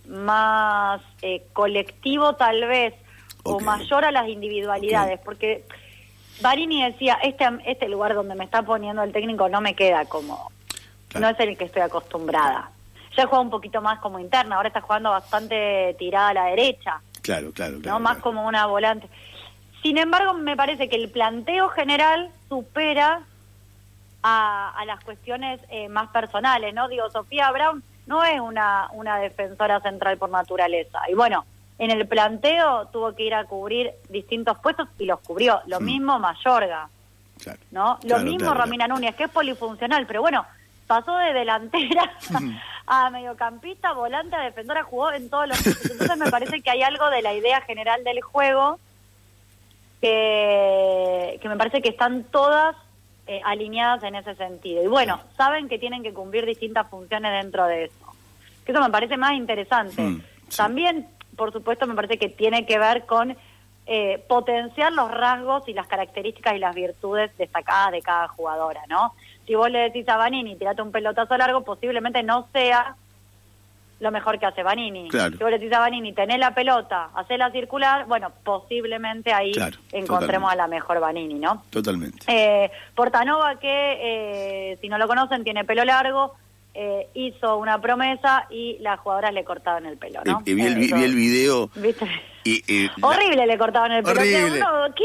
más 0.07 1.01
eh, 1.21 1.43
colectivo 1.53 2.35
tal 2.35 2.65
vez, 2.67 2.93
o 3.43 3.59
mayor 3.59 4.05
a 4.05 4.11
las 4.11 4.27
individualidades, 4.29 5.19
porque 5.23 5.63
Barini 6.41 6.83
decía, 6.83 7.17
este, 7.23 7.45
este 7.65 7.87
lugar 7.89 8.13
donde 8.13 8.35
me 8.35 8.43
está 8.45 8.61
poniendo 8.61 9.03
el 9.03 9.11
técnico 9.11 9.47
no 9.49 9.61
me 9.61 9.75
queda 9.75 10.05
como, 10.05 10.51
Claro. 11.07 11.27
no 11.27 11.29
es 11.33 11.39
el 11.39 11.57
que 11.57 11.65
estoy 11.65 11.81
acostumbrada. 11.81 12.69
Ya 13.15 13.23
he 13.23 13.25
jugado 13.25 13.43
un 13.43 13.49
poquito 13.49 13.81
más 13.81 13.99
como 13.99 14.19
interna, 14.19 14.57
ahora 14.57 14.67
está 14.67 14.81
jugando 14.81 15.09
bastante 15.11 15.95
tirada 15.97 16.29
a 16.29 16.33
la 16.33 16.45
derecha. 16.45 17.01
Claro, 17.21 17.51
claro, 17.53 17.79
claro. 17.79 17.97
¿no? 17.97 18.03
Más 18.03 18.17
claro. 18.17 18.23
como 18.23 18.47
una 18.47 18.65
volante. 18.65 19.07
Sin 19.81 19.97
embargo, 19.97 20.33
me 20.33 20.57
parece 20.57 20.89
que 20.89 20.95
el 20.97 21.09
planteo 21.09 21.69
general 21.69 22.29
supera 22.49 23.21
a, 24.23 24.73
a 24.77 24.85
las 24.85 25.03
cuestiones 25.03 25.61
eh, 25.69 25.87
más 25.87 26.09
personales, 26.09 26.73
¿no? 26.73 26.87
Digo, 26.87 27.09
Sofía 27.11 27.51
Brown 27.51 27.83
no 28.07 28.23
es 28.23 28.39
una, 28.39 28.89
una 28.93 29.17
defensora 29.19 29.79
central 29.81 30.17
por 30.17 30.29
naturaleza. 30.29 30.99
Y 31.09 31.13
bueno, 31.13 31.45
en 31.77 31.91
el 31.91 32.07
planteo 32.07 32.87
tuvo 32.87 33.13
que 33.15 33.23
ir 33.23 33.33
a 33.35 33.45
cubrir 33.45 33.91
distintos 34.09 34.57
puestos 34.59 34.87
y 34.97 35.05
los 35.05 35.19
cubrió. 35.19 35.61
Lo 35.67 35.79
Mm. 35.79 35.85
mismo 35.85 36.19
Mayorga, 36.19 36.87
Claro. 37.41 37.59
¿no? 37.71 37.93
Lo 38.03 38.07
Claro, 38.09 38.23
mismo 38.23 38.45
claro, 38.51 38.61
Romina 38.61 38.87
Núñez, 38.87 39.15
que 39.15 39.25
es 39.25 39.29
polifuncional, 39.29 40.05
pero 40.07 40.21
bueno, 40.21 40.45
pasó 40.87 41.17
de 41.17 41.33
delantera 41.33 42.11
a 42.87 43.09
mediocampista, 43.09 43.91
volante, 43.93 44.35
a 44.35 44.41
defensora, 44.41 44.83
jugó 44.83 45.11
en 45.11 45.29
todos 45.29 45.47
los 45.49 45.61
puestos. 45.61 45.91
Entonces 45.91 46.17
me 46.17 46.31
parece 46.31 46.61
que 46.61 46.69
hay 46.69 46.81
algo 46.83 47.09
de 47.09 47.21
la 47.21 47.33
idea 47.33 47.59
general 47.61 48.03
del 48.03 48.21
juego 48.21 48.79
que, 50.01 51.39
que 51.41 51.49
me 51.49 51.57
parece 51.57 51.81
que 51.81 51.89
están 51.89 52.23
todas 52.25 52.75
eh, 53.27 53.41
alineadas 53.43 54.03
en 54.03 54.15
ese 54.15 54.35
sentido. 54.35 54.83
Y 54.83 54.87
bueno, 54.87 55.19
saben 55.35 55.67
que 55.67 55.79
tienen 55.79 56.03
que 56.03 56.13
cumplir 56.13 56.45
distintas 56.45 56.87
funciones 56.89 57.31
dentro 57.43 57.65
de 57.65 57.85
eso. 57.85 58.13
Que 58.65 58.71
eso 58.71 58.81
me 58.81 58.89
parece 58.89 59.17
más 59.17 59.33
interesante. 59.33 60.01
Mm, 60.01 60.21
sí. 60.49 60.57
También, 60.57 61.07
por 61.35 61.51
supuesto, 61.51 61.85
me 61.87 61.95
parece 61.95 62.17
que 62.17 62.29
tiene 62.29 62.65
que 62.65 62.79
ver 62.79 63.05
con 63.05 63.35
eh, 63.87 64.23
potenciar 64.27 64.91
los 64.93 65.11
rasgos 65.11 65.67
y 65.67 65.73
las 65.73 65.87
características 65.87 66.55
y 66.55 66.59
las 66.59 66.73
virtudes 66.73 67.31
destacadas 67.37 67.91
de 67.91 68.01
cada 68.01 68.27
jugadora, 68.27 68.81
¿no? 68.89 69.13
Si 69.45 69.53
vos 69.53 69.69
le 69.69 69.79
decís 69.79 70.09
a 70.09 70.17
Vanini, 70.17 70.55
tirate 70.55 70.81
un 70.81 70.91
pelotazo 70.91 71.37
largo, 71.37 71.61
posiblemente 71.61 72.23
no 72.23 72.47
sea 72.51 72.95
lo 73.99 74.11
mejor 74.11 74.39
que 74.39 74.45
hace 74.45 74.63
Vanini. 74.63 75.07
Claro. 75.09 75.37
Si 75.37 75.43
vos 75.43 75.51
le 75.51 75.59
decís 75.59 75.71
a 75.73 75.79
Vanini, 75.79 76.13
tenés 76.13 76.39
la 76.39 76.53
pelota, 76.53 77.09
hacela 77.15 77.49
circular, 77.51 78.05
bueno, 78.07 78.31
posiblemente 78.43 79.31
ahí 79.31 79.51
Claro, 79.53 79.77
encontremos 79.91 80.49
totalmente. 80.49 80.53
a 80.53 80.55
la 80.55 80.67
mejor 80.67 80.99
Vanini, 80.99 81.35
¿no? 81.35 81.63
Totalmente. 81.69 82.25
Eh, 82.27 82.71
Portanova, 82.93 83.57
que 83.59 84.71
eh, 84.71 84.77
si 84.81 84.89
no 84.89 84.97
lo 84.97 85.07
conocen, 85.07 85.43
tiene 85.43 85.63
pelo 85.63 85.85
largo, 85.85 86.33
eh, 86.75 87.07
hizo 87.13 87.57
una 87.57 87.79
promesa 87.81 88.45
y 88.49 88.77
las 88.81 88.99
jugadoras 88.99 89.33
le 89.33 89.43
cortaban 89.45 89.85
el 89.85 89.97
pelo, 89.97 90.21
¿no? 90.25 90.41
Y, 90.45 90.51
y 90.51 90.53
vi, 90.55 90.61
el, 90.65 90.73
Eh, 90.73 90.75
vi- 90.93 91.03
el 91.03 91.15
video 91.15 91.69
¿Viste? 91.75 92.05
y... 92.43 92.61
y 92.71 92.87
la- 92.97 93.07
Horrible 93.07 93.47
le 93.47 93.57
cortaban 93.57 93.91
el 93.93 94.03
pelo. 94.03 94.19
Horrible. 94.19 94.59
Uno, 94.61 94.93
¿qué? 94.95 95.03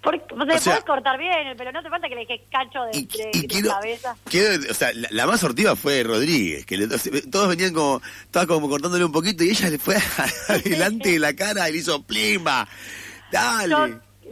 Por- 0.00 0.14
o 0.14 0.44
sea, 0.46 0.54
O 0.54 0.58
sea- 0.58 0.72
podés 0.74 0.84
cortar 0.84 1.18
bien 1.18 1.46
el 1.48 1.56
pelo, 1.56 1.72
no 1.72 1.80
hace 1.80 1.90
falta 1.90 2.08
que 2.08 2.14
le 2.14 2.20
dejes 2.24 2.40
cacho 2.50 2.84
de, 2.84 2.92
de- 3.02 3.40
de 3.40 3.46
quiero, 3.48 3.70
cabeza. 3.70 4.16
quiero- 4.30 4.70
o 4.70 4.74
sea, 4.74 4.92
la, 4.94 5.08
la 5.10 5.26
más 5.26 5.40
sortiva 5.40 5.74
fue 5.76 6.02
Rodríguez, 6.04 6.64
que 6.64 6.76
le- 6.76 6.86
todos 7.30 7.48
venían 7.48 7.74
como, 7.74 8.00
estaba 8.22 8.46
como 8.46 8.68
cortándole 8.68 9.04
un 9.04 9.12
poquito 9.12 9.42
y 9.44 9.50
ella 9.50 9.70
le 9.70 9.78
fue 9.78 9.96
adelante 10.48 11.10
de 11.10 11.18
la 11.18 11.34
cara 11.34 11.68
y 11.68 11.72
le 11.72 11.78
hizo 11.78 12.02
plimba. 12.02 12.66
Dale. 13.32 13.70
Yo, 13.70 13.86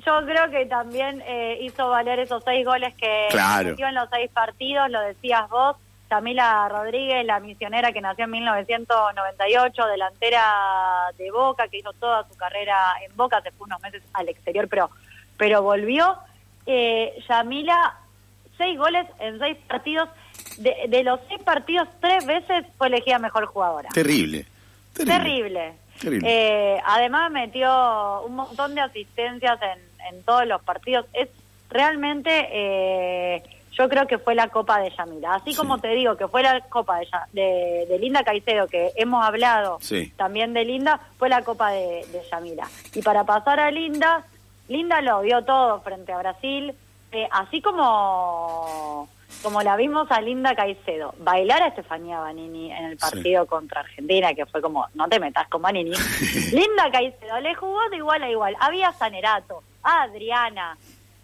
yo 0.07 0.27
creo 0.27 0.51
que 0.51 0.67
también 0.67 1.23
eh, 1.27 1.59
hizo 1.63 1.89
valer 1.89 2.21
esos 2.21 2.43
seis 2.45 2.65
goles 2.65 2.95
que 2.95 3.27
Claro. 3.31 3.71
metió 3.71 3.87
en 3.89 3.95
los 3.95 4.09
seis 4.13 4.31
partidos, 4.33 4.89
lo 4.91 5.01
decías 5.01 5.49
vos. 5.51 5.77
Camila 6.09 6.69
Rodríguez, 6.69 7.25
la 7.25 7.41
misionera 7.41 7.93
que 7.93 8.01
nació 8.01 8.25
en 8.25 8.31
1998, 8.33 9.87
delantera 9.87 10.43
de 11.19 11.31
Boca, 11.31 11.69
que 11.69 11.79
hizo 11.79 11.93
toda 11.95 12.27
su 12.29 12.37
carrera 12.37 12.77
en 13.05 13.17
Boca, 13.17 13.41
se 13.43 13.51
fue 13.51 13.67
unos 13.67 13.81
meses 13.83 14.03
al 14.13 14.29
exterior, 14.29 14.69
pero, 14.69 14.91
pero 15.37 15.63
volvió. 15.63 16.17
Eh, 16.67 17.23
Yamila, 17.29 17.97
seis 18.57 18.79
goles 18.79 19.07
en 19.21 19.39
seis 19.39 19.57
partidos. 19.69 20.09
De, 20.59 20.75
de 20.89 21.05
los 21.05 21.21
seis 21.29 21.43
partidos, 21.43 21.89
tres 22.01 22.25
veces 22.25 22.65
fue 22.79 22.87
elegida 22.87 23.19
mejor 23.19 23.47
jugadora. 23.47 23.91
Terrible. 23.91 24.47
Terrible. 24.95 25.19
Terrible. 25.19 25.75
Terrible. 26.01 26.29
Eh, 26.31 26.81
además 26.85 27.31
metió 27.31 28.23
un 28.23 28.37
montón 28.37 28.75
de 28.75 28.81
asistencias 28.81 29.59
en, 29.63 30.15
en 30.15 30.23
todos 30.23 30.47
los 30.47 30.63
partidos. 30.63 31.07
Es 31.13 31.29
realmente, 31.71 32.31
eh, 32.51 33.43
yo 33.77 33.89
creo 33.89 34.07
que 34.07 34.19
fue 34.19 34.35
la 34.35 34.49
Copa 34.49 34.81
de 34.81 34.91
Yamila. 34.97 35.35
Así 35.35 35.53
Sí. 35.53 35.57
como 35.57 35.79
te 35.79 35.89
digo 35.89 36.17
que 36.17 36.29
fue 36.29 36.43
la 36.43 36.61
Copa 36.63 36.99
de, 36.99 37.07
de, 37.33 37.87
de 37.89 37.99
Linda 37.99 38.25
Caicedo, 38.25 38.67
que 38.67 38.93
hemos 38.97 39.25
hablado 39.25 39.79
Sí. 39.81 40.13
también 40.17 40.53
de 40.55 40.65
Linda, 40.65 41.01
fue 41.19 41.29
la 41.29 41.43
Copa 41.43 41.71
de, 41.71 42.07
de 42.13 42.23
Yamila. 42.31 42.67
Y 42.95 43.03
para 43.03 43.25
pasar 43.25 43.61
a 43.61 43.71
Linda, 43.71 44.25
Linda 44.69 45.01
lo 45.03 45.21
dio 45.23 45.45
todo 45.45 45.81
frente 45.83 46.13
a 46.13 46.19
Brasil, 46.19 46.75
eh, 47.13 47.29
así 47.31 47.61
como 47.63 49.09
como 49.43 49.61
la 49.63 49.77
vimos 49.77 50.11
a 50.11 50.21
Linda 50.21 50.55
Caicedo 50.55 51.15
bailar 51.19 51.63
a 51.63 51.67
Estefanía 51.69 52.19
Banini 52.21 52.73
en 52.73 52.85
el 52.87 52.97
partido 52.97 53.45
contra 53.47 53.81
Argentina, 53.83 54.33
que 54.35 54.47
fue 54.47 54.63
como, 54.63 54.87
no 54.95 55.09
te 55.09 55.21
metas 55.21 55.47
con 55.49 55.61
Banini. 55.63 55.91
Linda 56.53 56.91
Caicedo 56.91 57.39
le 57.41 57.55
jugó 57.55 57.79
de 57.91 57.97
igual 57.99 58.23
a 58.23 58.31
igual. 58.31 58.57
Había 58.61 58.93
Sanerato, 58.93 59.63
a 59.83 60.03
Adriana, 60.03 60.77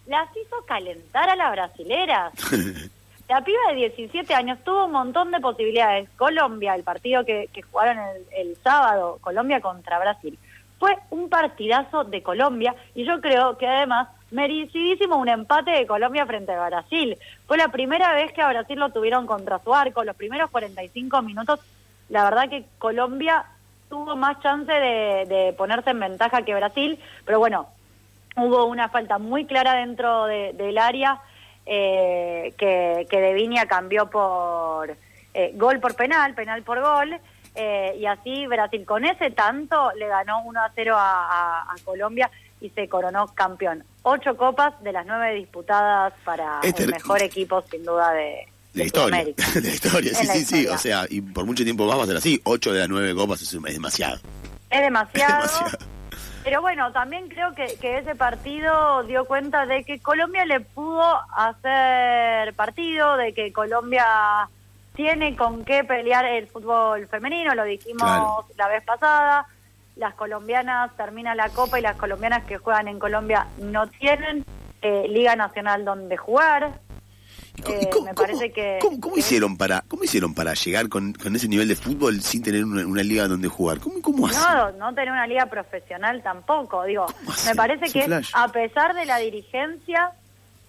las 0.07 0.29
hizo 0.35 0.55
calentar 0.65 1.29
a 1.29 1.35
las 1.35 1.51
brasileras. 1.51 2.33
La 3.29 3.41
piba 3.41 3.59
de 3.69 3.75
17 3.75 4.33
años 4.35 4.59
tuvo 4.65 4.85
un 4.85 4.91
montón 4.91 5.31
de 5.31 5.39
posibilidades. 5.39 6.09
Colombia, 6.17 6.75
el 6.75 6.83
partido 6.83 7.23
que, 7.23 7.49
que 7.53 7.61
jugaron 7.61 7.97
el, 7.97 8.47
el 8.47 8.55
sábado, 8.57 9.17
Colombia 9.21 9.61
contra 9.61 9.97
Brasil, 9.97 10.37
fue 10.77 10.97
un 11.09 11.29
partidazo 11.29 12.03
de 12.03 12.21
Colombia 12.21 12.75
y 12.93 13.05
yo 13.05 13.21
creo 13.21 13.57
que 13.57 13.65
además 13.65 14.09
merecidísimo 14.31 15.15
un 15.15 15.29
empate 15.29 15.71
de 15.71 15.87
Colombia 15.87 16.25
frente 16.25 16.51
a 16.51 16.67
Brasil. 16.67 17.17
Fue 17.47 17.57
la 17.57 17.69
primera 17.69 18.13
vez 18.13 18.33
que 18.33 18.41
a 18.41 18.49
Brasil 18.49 18.77
lo 18.77 18.89
tuvieron 18.89 19.25
contra 19.25 19.59
su 19.59 19.73
arco. 19.73 20.03
Los 20.03 20.17
primeros 20.17 20.49
45 20.51 21.21
minutos, 21.21 21.59
la 22.09 22.25
verdad 22.25 22.49
que 22.49 22.65
Colombia 22.79 23.45
tuvo 23.89 24.15
más 24.15 24.41
chance 24.41 24.71
de, 24.71 25.25
de 25.27 25.53
ponerse 25.53 25.91
en 25.91 25.99
ventaja 25.99 26.41
que 26.41 26.55
Brasil, 26.55 26.99
pero 27.25 27.39
bueno, 27.39 27.67
hubo 28.35 28.65
una 28.65 28.89
falta 28.89 29.17
muy 29.19 29.45
clara 29.45 29.73
dentro 29.75 30.25
de- 30.25 30.53
del 30.53 30.77
área 30.77 31.21
eh, 31.65 32.53
que, 32.57 33.07
que 33.09 33.19
De 33.21 33.33
Viña 33.33 33.65
cambió 33.67 34.09
por 34.09 34.95
eh, 35.33 35.51
gol 35.55 35.79
por 35.79 35.95
penal, 35.95 36.33
penal 36.35 36.61
por 36.63 36.81
gol, 36.81 37.17
eh, 37.55 37.95
y 37.99 38.05
así 38.05 38.45
Brasil 38.47 38.85
con 38.85 39.05
ese 39.05 39.31
tanto 39.31 39.91
le 39.93 40.07
ganó 40.07 40.41
1 40.43 40.59
a 40.59 40.71
0 40.75 40.95
a, 40.97 41.01
a- 41.01 41.61
a 41.71 41.75
Colombia 41.85 42.29
y 42.59 42.69
se 42.71 42.87
coronó 42.89 43.27
campeón. 43.27 43.83
Ocho 44.03 44.35
copas 44.37 44.73
de 44.83 44.91
las 44.91 45.05
nueve 45.05 45.33
disputadas 45.35 46.13
para 46.25 46.59
Este- 46.63 46.83
el 46.83 46.91
mejor 46.91 47.21
equipo 47.21 47.61
sin 47.71 47.83
duda 47.83 48.11
de, 48.11 48.45
De 48.73 48.79
la 48.79 48.83
historia. 48.85 49.23
De 49.53 49.61
la 49.61 49.69
historia, 49.69 50.13
sí, 50.13 50.27
la 50.27 50.33
sí, 50.33 50.45
sí. 50.45 50.67
O 50.67 50.77
sea, 50.77 51.05
y 51.09 51.21
por 51.21 51.45
mucho 51.45 51.63
tiempo 51.63 51.85
más 51.85 51.97
va 51.99 52.03
a 52.03 52.07
ser 52.07 52.17
así. 52.17 52.41
Ocho 52.43 52.73
de 52.73 52.79
las 52.79 52.89
nueve 52.89 53.13
copas 53.15 53.41
es, 53.41 53.53
es 53.53 53.61
demasiado. 53.73 54.19
Es 54.69 54.81
demasiado. 54.81 55.43
Es 55.45 55.51
demasiado. 55.61 55.77
Pero 56.43 56.61
bueno, 56.61 56.91
también 56.91 57.29
creo 57.29 57.53
que, 57.53 57.77
que 57.79 57.99
ese 57.99 58.15
partido 58.15 59.03
dio 59.03 59.25
cuenta 59.25 59.65
de 59.65 59.83
que 59.85 59.99
Colombia 60.01 60.45
le 60.45 60.59
pudo 60.59 61.03
hacer 61.35 62.53
partido, 62.55 63.15
de 63.17 63.33
que 63.33 63.53
Colombia 63.53 64.05
tiene 64.93 65.35
con 65.35 65.63
qué 65.63 65.83
pelear 65.83 66.25
el 66.25 66.47
fútbol 66.47 67.07
femenino, 67.07 67.55
lo 67.55 67.63
dijimos 67.63 68.01
Claro. 68.03 68.45
la 68.57 68.67
vez 68.67 68.83
pasada. 68.83 69.47
Las 69.95 70.15
colombianas 70.15 70.91
terminan 70.97 71.37
la 71.37 71.49
copa 71.49 71.79
y 71.79 71.81
las 71.81 71.95
colombianas 71.97 72.43
que 72.45 72.57
juegan 72.57 72.87
en 72.87 72.99
Colombia 72.99 73.47
no 73.59 73.87
tienen 73.87 74.43
eh, 74.81 75.05
liga 75.07 75.35
nacional 75.35 75.85
donde 75.85 76.17
jugar. 76.17 76.71
¿Y 77.55 77.61
co- 77.61 77.71
Eh, 77.71 77.89
cómo- 77.91 78.05
me 78.05 78.13
cómo- 78.13 78.27
parece 78.27 78.51
que- 78.51 78.79
¿Cómo, 78.81 78.99
cómo 78.99 79.13
que- 79.15 79.19
hicieron 79.21 79.57
para 79.57 79.81
cómo 79.87 80.03
hicieron 80.03 80.33
para 80.33 80.53
llegar 80.55 80.89
con, 80.89 81.13
con 81.13 81.35
ese 81.35 81.47
nivel 81.47 81.67
de 81.67 81.75
fútbol 81.75 82.21
sin 82.21 82.41
tener 82.41 82.63
una, 82.65 82.85
una 82.85 83.03
liga 83.03 83.27
donde 83.27 83.47
jugar? 83.47 83.79
¿Cómo, 83.79 84.01
cómo 84.01 84.27
hacen? 84.27 84.41
No, 84.41 84.71
no 84.73 84.93
tener 84.95 85.11
una 85.11 85.27
liga 85.27 85.45
profesional 85.45 86.21
tampoco. 86.23 86.83
Digo, 86.83 87.05
¿Cómo 87.05 87.37
me 87.45 87.55
parece 87.55 87.91
que 87.91 88.03
flash. 88.05 88.31
a 88.33 88.47
pesar 88.51 88.95
de 88.95 89.05
la 89.05 89.17
dirigencia, 89.17 90.11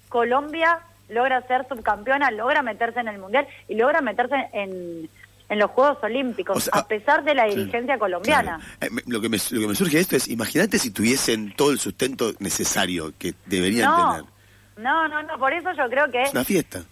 Colombia 0.09 0.79
logra 1.09 1.43
ser 1.47 1.67
subcampeona, 1.69 2.31
logra 2.31 2.63
meterse 2.63 3.01
en 3.01 3.09
el 3.09 3.19
mundial 3.19 3.47
y 3.69 3.75
logra 3.75 4.01
meterse 4.01 4.35
en, 4.53 5.09
en 5.49 5.59
los 5.59 5.71
Juegos 5.71 5.99
Olímpicos, 6.03 6.57
O 6.57 6.61
sea, 6.61 6.81
a 6.81 6.87
pesar 6.87 7.25
de 7.25 7.35
la 7.35 7.45
Claro, 7.45 7.59
dirigencia 7.61 7.99
colombiana. 7.99 8.61
claro. 8.79 8.95
Eh, 8.97 9.03
lo, 9.07 9.21
que 9.21 9.29
me, 9.29 9.39
lo 9.51 9.61
que 9.61 9.69
me 9.69 9.75
surge 9.75 9.97
de 9.97 10.03
esto 10.03 10.17
es, 10.17 10.29
imagínate 10.29 10.79
si 10.79 10.91
tuviesen 10.91 11.53
todo 11.57 11.71
el 11.73 11.79
sustento 11.79 12.33
necesario 12.39 13.13
que 13.19 13.35
deberían 13.47 13.91
No, 13.91 14.13
tener. 14.17 14.34
No, 14.77 15.09
no, 15.09 15.23
no, 15.23 15.39
por 15.39 15.53
eso 15.53 15.73
yo 15.73 15.89
creo 15.89 16.11
que 16.11 16.23
Es 16.23 16.33
una 16.33 16.45
fiesta. 16.45 16.83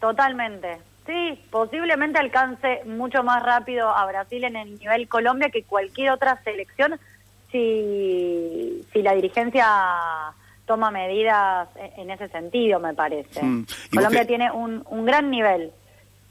Totalmente. 0.00 0.78
Sí, 1.06 1.42
posiblemente 1.50 2.18
alcance 2.18 2.82
mucho 2.84 3.22
más 3.22 3.42
rápido 3.42 3.88
a 3.88 4.04
Brasil 4.06 4.44
en 4.44 4.56
el 4.56 4.78
nivel 4.78 5.08
Colombia 5.08 5.48
que 5.50 5.62
cualquier 5.64 6.10
otra 6.10 6.40
selección 6.44 6.98
si, 7.50 8.84
si 8.92 9.02
la 9.02 9.14
dirigencia 9.14 9.66
toma 10.66 10.90
medidas 10.90 11.68
en 11.76 11.98
en 11.98 12.10
ese 12.10 12.28
sentido, 12.28 12.78
me 12.78 12.94
parece. 12.94 13.42
Mm. 13.42 13.66
¿Y 13.92 13.96
Colombia 13.96 14.26
tiene 14.26 14.50
un, 14.52 14.84
un 14.88 15.04
gran 15.06 15.30
nivel. 15.30 15.72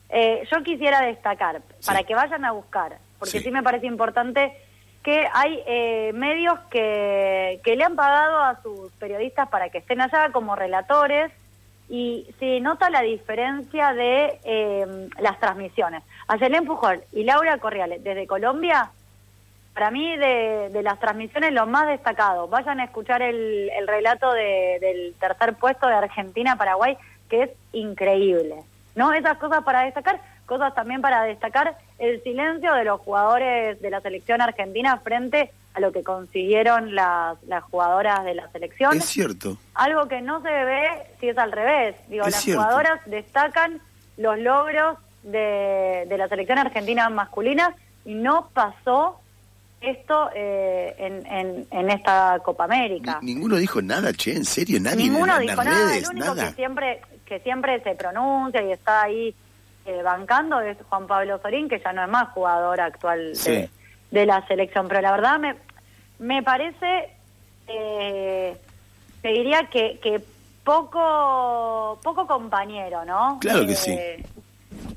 Eh, 0.09 0.47
yo 0.51 0.63
quisiera 0.63 1.01
destacar, 1.01 1.61
para 1.85 2.03
que 2.03 2.15
vayan 2.15 2.45
a 2.45 2.51
buscar, 2.51 2.97
porque 3.19 3.39
Sí. 3.39 3.45
sí, 3.45 3.51
me 3.51 3.63
parece 3.63 3.87
importante 3.87 4.53
que 5.07 5.25
hay 5.33 5.63
eh, 5.65 6.11
medios 6.13 6.59
que, 6.69 7.61
que 7.63 7.77
le 7.77 7.85
han 7.85 7.95
pagado 7.95 8.41
a 8.41 8.61
sus 8.61 8.91
periodistas 8.99 9.47
para 9.47 9.69
que 9.69 9.77
estén 9.77 10.01
allá 10.01 10.33
como 10.33 10.53
relatores 10.53 11.31
y 11.87 12.27
se 12.39 12.59
nota 12.59 12.89
la 12.89 13.03
diferencia 13.03 13.93
de 13.93 14.37
eh, 14.43 15.07
las 15.19 15.39
transmisiones. 15.39 16.03
Ayelén 16.27 16.65
Pujol 16.65 17.01
y 17.13 17.23
Laura 17.23 17.57
Corriales 17.59 18.03
desde 18.03 18.27
Colombia, 18.27 18.91
para 19.73 19.91
mí 19.91 20.17
de, 20.17 20.71
de 20.73 20.83
las 20.83 20.99
transmisiones 20.99 21.53
lo 21.53 21.65
más 21.67 21.87
destacado. 21.87 22.49
Vayan 22.49 22.81
a 22.81 22.83
escuchar 22.83 23.21
el, 23.21 23.69
el 23.69 23.87
relato 23.87 24.33
de- 24.33 24.77
del 24.81 25.15
tercer 25.17 25.53
puesto 25.53 25.87
de 25.87 25.93
Argentina-Paraguay, 25.93 26.97
que 27.29 27.43
es 27.43 27.49
increíble. 27.71 28.55
¿No? 28.95 29.13
Esas 29.13 29.37
cosas 29.37 29.63
para 29.63 29.83
destacar, 29.83 30.19
cosas 30.45 30.75
también 30.75 30.99
para 31.01 31.23
destacar 31.23 31.77
el 31.99 32.21
silencio 32.23 32.73
de 32.73 32.83
los 32.83 32.99
jugadores 33.01 33.81
de 33.81 33.89
la 33.89 34.01
selección 34.01 34.41
argentina 34.41 34.97
frente 34.99 35.51
a 35.73 35.79
lo 35.79 35.91
que 35.91 36.03
consiguieron 36.03 36.95
las, 36.95 37.37
las 37.43 37.63
jugadoras 37.63 38.23
de 38.25 38.33
la 38.35 38.49
selección. 38.51 38.97
Es 38.97 39.05
cierto. 39.05 39.57
Algo 39.75 40.07
que 40.07 40.21
no 40.21 40.41
se 40.41 40.49
ve 40.49 40.87
si 41.19 41.29
es 41.29 41.37
al 41.37 41.51
revés. 41.51 41.95
Digo, 42.07 42.25
Es 42.25 42.31
las 42.33 42.41
cierto. 42.43 42.61
jugadoras 42.63 42.99
destacan 43.05 43.79
los 44.17 44.39
logros 44.39 44.97
de, 45.23 46.05
de 46.07 46.17
la 46.17 46.27
selección 46.27 46.57
argentina 46.57 47.09
masculina 47.09 47.75
y 48.05 48.15
no 48.15 48.49
pasó 48.53 49.19
esto 49.81 50.31
eh, 50.33 50.95
en, 50.97 51.25
en, 51.27 51.67
en 51.69 51.89
esta 51.91 52.39
Copa 52.43 52.63
América. 52.63 53.19
Ni- 53.21 53.35
ninguno 53.35 53.57
dijo 53.57 53.79
nada, 53.81 54.11
che, 54.13 54.31
en 54.35 54.45
serio, 54.45 54.79
nadie. 54.81 55.03
Ninguno 55.09 55.35
en 55.35 55.41
dijo 55.41 55.63
nada. 55.63 55.77
redes, 55.87 56.03
El 56.03 56.09
único 56.09 56.25
nada. 56.33 56.49
que 56.49 56.55
siempre 56.55 57.01
que 57.25 57.39
siempre 57.41 57.79
se 57.83 57.93
pronuncia 57.93 58.61
y 58.63 58.71
está 58.71 59.03
ahí 59.03 59.35
eh, 59.87 60.01
bancando 60.03 60.59
es 60.61 60.77
Juan 60.89 61.07
Pablo 61.07 61.39
Sorín, 61.41 61.67
que 61.69 61.79
ya 61.79 61.93
no 61.93 62.03
es 62.03 62.09
más 62.09 62.29
jugador 62.29 62.79
actual 62.81 63.35
Sí. 63.35 63.51
de, 63.51 63.69
de 64.11 64.25
la 64.25 64.45
selección. 64.47 64.87
Pero 64.87 65.01
la 65.01 65.11
verdad 65.11 65.39
me, 65.39 65.55
me 66.19 66.43
parece, 66.43 67.09
eh, 67.67 68.55
te 69.21 69.27
diría 69.29 69.63
que, 69.71 69.99
que 69.99 70.21
poco, 70.63 71.99
poco 72.03 72.27
compañero, 72.27 73.05
¿no? 73.05 73.37
Claro 73.41 73.65
que 73.65 73.73
Eh, 73.73 73.75
sí. 73.75 73.97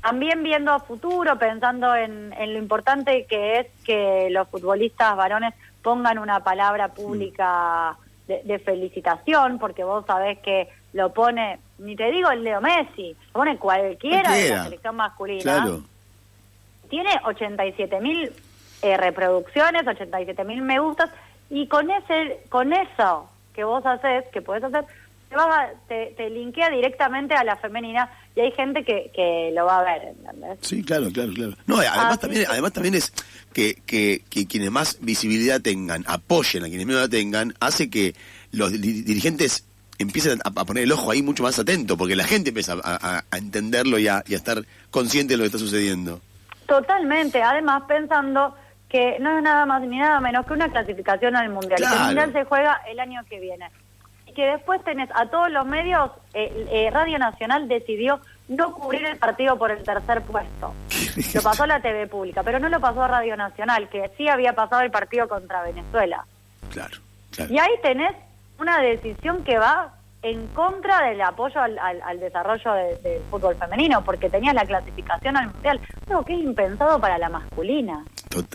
También 0.01 0.43
viendo 0.43 0.71
a 0.71 0.79
futuro, 0.79 1.37
pensando 1.37 1.95
en, 1.95 2.33
en 2.33 2.53
lo 2.53 2.59
importante 2.59 3.25
que 3.25 3.59
es 3.59 3.67
que 3.85 4.29
los 4.31 4.47
futbolistas 4.49 5.15
varones 5.15 5.53
pongan 5.81 6.17
una 6.19 6.43
palabra 6.43 6.89
pública 6.89 7.95
de, 8.27 8.41
de 8.43 8.59
felicitación, 8.59 9.59
porque 9.59 9.83
vos 9.83 10.05
sabés 10.05 10.39
que 10.39 10.69
lo 10.93 11.13
pone, 11.13 11.59
ni 11.81 11.95
te 11.95 12.11
digo 12.11 12.29
el 12.31 12.43
Leo 12.43 12.61
Messi, 12.61 13.15
pone 13.31 13.57
cualquiera, 13.57 14.33
de 14.35 14.49
la 14.49 14.63
selección 14.65 14.95
masculina. 14.95 15.41
Claro. 15.43 15.83
Tiene 16.89 17.09
87 17.25 17.99
mil 18.01 18.31
eh, 18.81 18.97
reproducciones, 18.97 19.87
87 19.87 20.43
mil 20.43 20.61
me 20.61 20.79
gustas, 20.79 21.09
y 21.49 21.67
con 21.67 21.89
ese 21.91 22.41
con 22.49 22.73
eso 22.73 23.29
que 23.53 23.63
vos 23.63 23.85
haces, 23.85 24.25
que 24.33 24.41
podés 24.41 24.63
hacer, 24.63 24.85
te, 25.29 25.35
vas 25.35 25.47
a- 25.47 25.69
te, 25.87 26.13
te 26.17 26.29
linkea 26.29 26.69
directamente 26.69 27.33
a 27.35 27.43
la 27.43 27.55
femenina 27.57 28.09
y 28.35 28.41
hay 28.41 28.51
gente 28.51 28.83
que, 28.83 29.11
que 29.13 29.51
lo 29.53 29.65
va 29.65 29.79
a 29.79 29.83
ver, 29.83 30.03
¿entendés? 30.09 30.57
Sí, 30.61 30.83
claro, 30.83 31.09
claro, 31.13 31.31
claro. 31.33 31.53
No, 31.67 31.77
además 31.77 31.97
Ah, 32.13 32.17
también, 32.17 32.43
sí. 32.43 32.47
además 32.49 32.73
también 32.73 32.95
es 32.95 33.13
que, 33.53 33.75
que, 33.85 34.23
que 34.29 34.47
quienes 34.47 34.71
más 34.71 34.97
visibilidad 35.01 35.61
tengan, 35.61 36.03
apoyen 36.07 36.63
a 36.63 36.67
quienes 36.67 36.85
menos 36.87 37.01
la 37.03 37.09
tengan, 37.09 37.53
hace 37.59 37.89
que 37.89 38.15
los 38.51 38.71
di- 38.71 39.01
dirigentes 39.03 39.67
empiecen 40.01 40.39
a, 40.43 40.51
poner 40.65 40.83
el 40.83 40.91
ojo 40.91 41.11
ahí 41.11 41.21
mucho 41.21 41.43
más 41.43 41.57
atento, 41.59 41.97
porque 41.97 42.15
la 42.15 42.23
gente 42.25 42.49
empieza 42.49 42.73
a, 42.73 42.77
a- 43.17 43.23
a 43.31 43.37
entenderlo 43.37 43.97
y 43.99 44.07
a, 44.07 44.23
y 44.27 44.33
a 44.33 44.37
estar 44.37 44.63
consciente 44.89 45.33
de 45.33 45.37
lo 45.37 45.43
que 45.43 45.47
está 45.47 45.57
sucediendo. 45.59 46.19
Totalmente, 46.67 47.41
además 47.41 47.83
pensando 47.87 48.55
que 48.89 49.17
no 49.19 49.37
es 49.37 49.43
nada 49.43 49.65
más 49.65 49.81
ni 49.81 49.97
nada 49.97 50.19
menos 50.19 50.45
que 50.45 50.53
una 50.53 50.69
clasificación 50.69 51.35
al 51.35 51.49
Mundial. 51.49 51.75
Que 51.77 51.83
Claro. 51.83 51.95
el 51.99 52.05
Mundial 52.07 52.33
se 52.33 52.43
juega 52.45 52.81
el 52.89 52.99
año 52.99 53.21
que 53.29 53.39
viene. 53.39 53.69
Y 54.25 54.33
que 54.33 54.43
después 54.45 54.83
tenés 54.83 55.09
a 55.15 55.25
todos 55.27 55.49
los 55.51 55.65
medios, 55.65 56.11
eh, 56.33 56.67
eh, 56.71 56.89
Radio 56.91 57.17
Nacional 57.19 57.67
decidió 57.67 58.21
no 58.47 58.73
cubrir 58.73 59.05
el 59.05 59.17
partido 59.17 59.57
por 59.57 59.71
el 59.71 59.83
tercer 59.83 60.21
puesto. 60.21 60.73
Lo 61.33 61.41
pasó 61.41 61.63
a 61.63 61.67
la 61.67 61.81
TV 61.81 62.07
pública, 62.07 62.43
pero 62.43 62.59
no 62.59 62.69
lo 62.69 62.79
pasó 62.79 63.03
a 63.03 63.07
Radio 63.07 63.35
Nacional, 63.37 63.89
que 63.89 64.09
sí 64.17 64.27
había 64.29 64.53
pasado 64.53 64.81
el 64.81 64.91
partido 64.91 65.27
contra 65.27 65.63
Venezuela. 65.63 66.25
Claro, 66.69 66.97
claro. 67.31 67.53
Y 67.53 67.59
ahí 67.59 67.71
tenés 67.81 68.13
una 68.61 68.79
decisión 68.81 69.43
que 69.43 69.57
va 69.57 69.93
en 70.23 70.45
contra 70.49 71.09
del 71.09 71.19
apoyo 71.21 71.59
al, 71.59 71.79
al- 71.79 72.01
al 72.03 72.19
desarrollo 72.19 72.73
de- 72.73 72.95
del 72.97 73.21
fútbol 73.31 73.55
femenino, 73.55 74.03
porque 74.03 74.29
tenías 74.29 74.53
la 74.53 74.65
clasificación 74.65 75.35
al 75.35 75.47
mundial, 75.51 75.79
algo 76.07 76.23
que 76.23 76.33
es 76.35 76.39
impensado 76.43 76.99
para 76.99 77.17
la 77.17 77.27
masculina. 77.29 78.05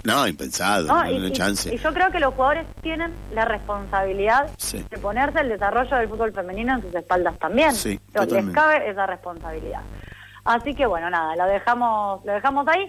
No, 0.04 0.26
impensado, 0.28 0.86
¿no? 0.86 0.94
no, 0.94 1.02
no 1.04 1.10
Y, 1.10 1.24
hay 1.24 1.32
chance. 1.32 1.74
y 1.74 1.78
yo 1.78 1.92
creo 1.92 2.10
que 2.12 2.20
los 2.20 2.32
jugadores 2.34 2.66
tienen 2.82 3.12
la 3.34 3.44
responsabilidad 3.46 4.48
Sí. 4.58 4.84
de 4.88 4.98
ponerse 4.98 5.40
el 5.40 5.48
desarrollo 5.48 5.96
del 5.96 6.08
fútbol 6.08 6.32
femenino 6.32 6.74
en 6.76 6.82
sus 6.82 6.94
espaldas 6.94 7.36
también. 7.40 7.72
Sí, 7.72 7.98
les 8.30 8.46
cabe 8.54 8.88
esa 8.88 9.06
responsabilidad. 9.06 9.80
Así 10.44 10.72
que 10.74 10.86
bueno, 10.86 11.10
nada, 11.10 11.34
lo 11.34 11.46
dejamos, 11.46 12.24
lo 12.24 12.32
dejamos 12.32 12.68
ahí. 12.68 12.88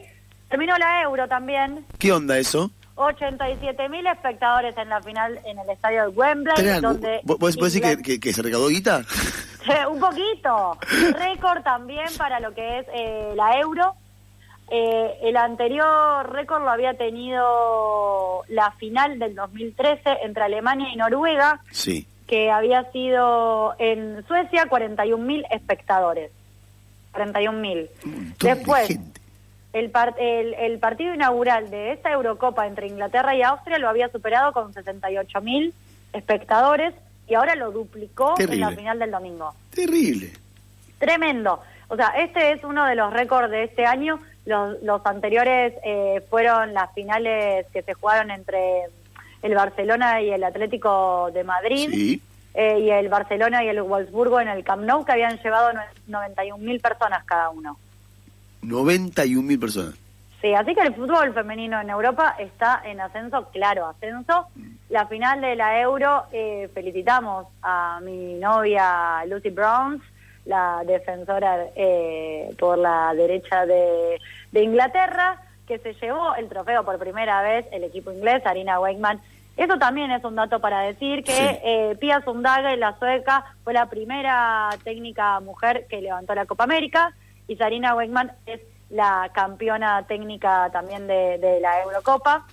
Terminó 0.49 0.77
la 0.77 1.01
Euro 1.01 1.27
también. 1.27 1.84
¿Qué 1.97 2.12
onda 2.13 2.38
eso? 2.38 2.69
87 2.97 3.89
mil 3.89 4.05
espectadores 4.07 4.75
en 4.77 4.89
la 4.89 5.01
final 5.01 5.39
en 5.45 5.57
el 5.60 5.69
estadio 5.69 6.03
de 6.03 6.07
Wembley, 6.10 6.55
Tenés- 6.55 6.81
donde 6.81 7.21
¿Vos, 7.23 7.38
vos 7.39 7.55
decís 7.55 7.71
que, 7.73 7.77
Inglaterra- 7.77 8.03
que- 8.03 8.19
que 8.19 8.33
se 8.33 8.41
recaudó 8.41 8.67
guita? 8.67 9.03
un 9.89 9.99
poquito. 9.99 10.77
Récord 11.17 11.62
también 11.63 12.07
para 12.17 12.39
lo 12.39 12.53
que 12.53 12.79
es 12.79 12.88
eh, 12.93 13.31
la 13.36 13.60
euro. 13.60 13.93
Eh, 14.69 15.19
el 15.23 15.38
anterior 15.38 16.29
récord 16.33 16.62
lo 16.63 16.69
había 16.69 16.93
tenido 16.95 18.43
la 18.49 18.71
final 18.71 19.17
del 19.17 19.33
2013 19.36 20.01
entre 20.23 20.43
Alemania 20.43 20.89
y 20.91 20.97
Noruega, 20.97 21.62
Sí. 21.71 22.05
que 22.27 22.51
había 22.51 22.83
sido 22.91 23.75
en 23.79 24.25
Suecia 24.27 24.65
41 24.67 25.23
mil 25.23 25.45
espectadores. 25.51 26.31
41 27.13 27.57
mil. 27.60 27.89
Un 28.05 28.12
montón 28.12 28.33
de 28.39 28.55
Después, 28.55 28.88
gente. 28.88 29.16
El, 29.73 29.89
par- 29.91 30.15
el, 30.19 30.53
el 30.56 30.80
partido 30.80 31.13
inaugural 31.13 31.69
de 31.69 31.91
esta 31.93 32.12
Eurocopa 32.12 32.65
entre 32.67 32.88
Inglaterra 32.88 33.36
y 33.36 33.41
Austria 33.43 33.77
lo 33.80 33.89
había 33.89 34.10
superado 34.10 34.53
con 34.53 34.73
68 34.73 35.41
mil 35.41 35.73
espectadores 36.13 36.93
y 37.27 37.36
ahora 37.36 37.56
lo 37.56 37.71
duplicó 37.71 38.36
en 38.39 38.60
la 38.60 38.71
final 38.71 38.99
del 38.99 39.12
domingo. 39.12 39.53
Terrible. 39.73 40.32
tremendo. 40.97 41.62
O 41.89 41.95
sea, 41.95 42.08
este 42.17 42.51
es 42.51 42.63
uno 42.63 42.86
de 42.86 42.95
los 42.95 43.13
récords 43.13 43.51
de 43.51 43.63
este 43.65 43.86
año. 43.86 44.19
Los, 44.45 44.82
los 44.84 45.06
anteriores 45.06 45.73
eh, 45.84 46.21
fueron 46.30 46.73
las 46.73 46.93
finales 46.93 47.65
que 47.71 47.82
se 47.82 47.93
jugaron 47.93 48.32
entre 48.32 48.84
el 49.41 49.53
Barcelona 49.53 50.21
y 50.21 50.32
el 50.32 50.43
Atlético 50.43 51.30
de 51.34 51.43
Madrid. 51.43 51.89
Sí. 51.91 52.21
eh, 52.53 52.80
y 52.80 52.89
el 52.89 53.08
Barcelona 53.10 53.63
y 53.63 53.67
el 53.69 53.82
Wolfsburgo 53.84 54.39
en 54.39 54.47
el 54.47 54.63
Camp 54.63 54.84
Nou, 54.84 55.06
que 55.06 55.12
habían 55.12 55.38
llevado 55.43 55.71
91 56.08 56.58
mil 56.63 56.80
personas 56.80 57.23
cada 57.25 57.49
uno. 57.51 57.77
91 58.62 59.41
mil 59.43 59.60
personas. 59.60 59.96
Sí, 60.41 60.54
así 60.54 60.76
que 60.76 60.82
el 60.82 60.93
fútbol 60.93 61.34
femenino 61.34 61.82
en 61.82 61.89
Europa 61.89 62.36
está 62.38 62.82
en 62.86 63.02
ascenso, 63.02 63.50
claro, 63.52 63.88
ascenso. 63.88 64.48
La 64.89 65.08
final 65.08 65.41
de 65.41 65.56
la 65.56 65.80
Euro, 65.82 66.26
eh, 66.32 66.70
felicitamos 66.74 67.48
a 67.63 68.00
mi 68.04 68.36
novia 68.36 69.26
Lucy 69.28 69.50
Browns, 69.50 70.02
la 70.46 70.84
defensora 70.86 71.65
eh, 71.76 72.56
por 72.60 72.78
la 72.78 73.13
derecha 73.15 73.65
de, 73.65 74.20
de 74.52 74.63
Inglaterra, 74.63 75.41
que 75.67 75.80
se 75.80 75.93
llevó 75.96 76.36
el 76.36 76.48
trofeo 76.48 76.86
por 76.86 76.98
primera 77.00 77.41
vez 77.41 77.65
el 77.72 77.84
equipo 77.84 78.12
inglés, 78.12 78.46
Arina 78.46 78.80
Wakeman. 78.80 79.20
Eso 79.58 79.78
también 79.80 80.12
es 80.12 80.24
un 80.24 80.36
dato 80.36 80.60
para 80.62 80.82
decir 80.82 81.24
que 81.24 81.32
Sí. 81.34 81.43
eh, 81.63 81.98
Pia 82.00 82.22
Sundhage, 82.22 82.78
la 82.78 82.98
sueca, 83.00 83.43
fue 83.63 83.74
la 83.74 83.88
primera 83.88 84.70
técnica 84.84 85.39
mujer 85.39 85.88
que 85.89 86.00
levantó 86.00 86.36
la 86.36 86.46
Copa 86.46 86.63
América 86.65 87.12
y 87.47 87.55
Sarina 87.55 87.95
Wakeman 87.95 88.31
es 88.45 88.62
la 88.89 89.29
campeona 89.33 90.05
técnica 90.07 90.69
también 90.71 91.07
de, 91.07 91.38
de 91.38 91.60
la 91.60 91.81
Eurocopa. 91.83 92.45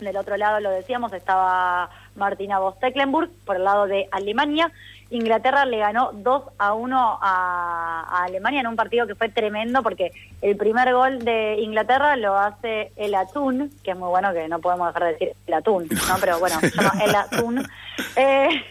Del 0.00 0.16
otro 0.18 0.36
lado, 0.36 0.60
lo 0.60 0.70
decíamos, 0.70 1.12
estaba 1.14 1.88
Martina 2.16 2.58
Voss-Tecklenburg, 2.58 3.30
por 3.46 3.56
el 3.56 3.64
lado 3.64 3.86
de 3.86 4.08
Alemania. 4.10 4.70
Inglaterra 5.08 5.64
le 5.64 5.78
ganó 5.78 6.10
2 6.12 6.42
a 6.58 6.72
1 6.74 7.18
a, 7.22 8.06
a 8.08 8.24
Alemania 8.24 8.60
en 8.60 8.66
un 8.66 8.76
partido 8.76 9.06
que 9.06 9.14
fue 9.14 9.28
tremendo 9.28 9.82
porque 9.82 10.10
el 10.42 10.56
primer 10.56 10.92
gol 10.92 11.20
de 11.20 11.56
Inglaterra 11.60 12.16
lo 12.16 12.36
hace 12.36 12.92
el 12.96 13.14
Atún, 13.14 13.70
que 13.84 13.92
es 13.92 13.96
muy 13.96 14.08
bueno 14.08 14.32
que 14.32 14.48
no 14.48 14.58
podemos 14.58 14.88
dejar 14.88 15.04
de 15.04 15.12
decir 15.12 15.32
el 15.46 15.54
Atún, 15.54 15.88
¿no? 15.88 16.16
pero 16.20 16.40
bueno, 16.40 16.58
se 16.60 16.70
llama 16.70 16.92
el 17.04 17.14
Atún. 17.14 17.66
Eh, 18.14 18.62